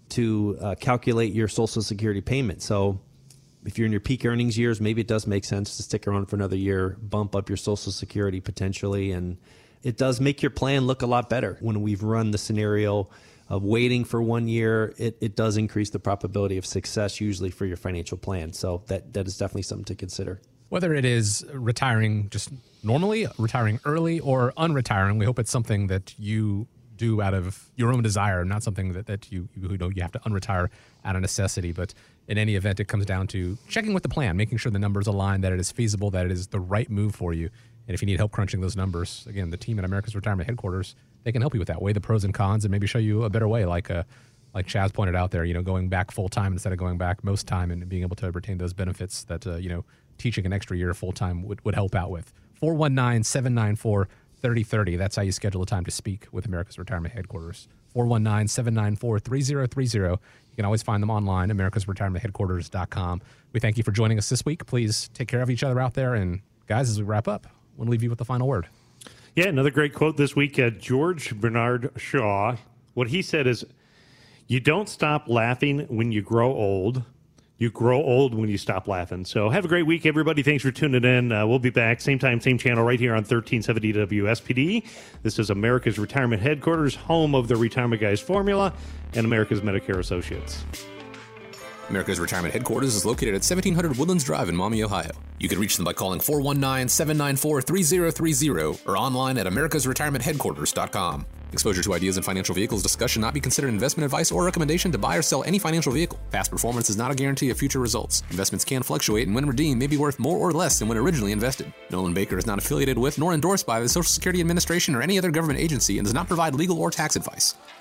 [0.09, 2.61] to uh, calculate your Social Security payment.
[2.61, 3.01] So
[3.65, 6.27] if you're in your peak earnings years, maybe it does make sense to stick around
[6.27, 9.37] for another year, bump up your Social Security potentially, and
[9.81, 11.57] it does make your plan look a lot better.
[11.61, 13.09] When we've run the scenario
[13.49, 17.65] of waiting for one year, it, it does increase the probability of success usually for
[17.65, 18.53] your financial plan.
[18.53, 20.41] So that, that is definitely something to consider.
[20.69, 22.49] Whether it is retiring just
[22.83, 26.67] normally, retiring early, or unretiring, we hope it's something that you
[26.97, 30.11] do out of your own desire, not something that, that you, you know you have
[30.13, 30.69] to unretire
[31.03, 31.71] out of necessity.
[31.71, 31.93] But
[32.27, 35.07] in any event, it comes down to checking with the plan, making sure the numbers
[35.07, 37.49] align, that it is feasible, that it is the right move for you.
[37.87, 40.95] And if you need help crunching those numbers, again, the team at America's Retirement Headquarters,
[41.23, 41.81] they can help you with that.
[41.81, 44.03] Weigh the pros and cons and maybe show you a better way, like uh,
[44.55, 47.23] like Chaz pointed out there, you know, going back full time instead of going back
[47.23, 49.83] most time and being able to retain those benefits that, uh, you know,
[50.17, 52.33] teaching an extra year full time would, would help out with.
[52.55, 54.07] 419 794
[54.41, 54.95] 3030.
[54.95, 57.67] That's how you schedule a time to speak with America's Retirement Headquarters.
[57.93, 60.09] 419 794 3030.
[60.09, 60.17] You
[60.55, 63.21] can always find them online, America's Retirement americasretirementheadquarters.com.
[63.53, 64.65] We thank you for joining us this week.
[64.65, 66.13] Please take care of each other out there.
[66.13, 68.67] And guys, as we wrap up, I want to leave you with the final word.
[69.35, 70.59] Yeah, another great quote this week.
[70.59, 72.55] Uh, George Bernard Shaw.
[72.93, 73.65] What he said is,
[74.47, 77.03] You don't stop laughing when you grow old
[77.57, 79.25] you grow old when you stop laughing.
[79.25, 80.43] So have a great week, everybody.
[80.43, 81.31] Thanks for tuning in.
[81.31, 84.85] Uh, we'll be back same time, same channel, right here on 1370 WSPD.
[85.23, 88.73] This is America's Retirement Headquarters, home of the Retirement Guys Formula
[89.13, 90.65] and America's Medicare Associates.
[91.89, 95.11] America's Retirement Headquarters is located at 1700 Woodlands Drive in Maumee, Ohio.
[95.39, 101.25] You can reach them by calling 419 794 3030 or online at America's Retirement americasretirementheadquarters.com.
[101.55, 104.91] Exposure to ideas and financial vehicles discussed should not be considered investment advice or recommendation
[104.91, 106.19] to buy or sell any financial vehicle.
[106.29, 108.23] Past performance is not a guarantee of future results.
[108.29, 111.31] Investments can fluctuate and when redeemed may be worth more or less than when originally
[111.31, 111.71] invested.
[111.91, 115.17] Nolan Baker is not affiliated with nor endorsed by the Social Security Administration or any
[115.17, 117.55] other government agency and does not provide legal or tax advice.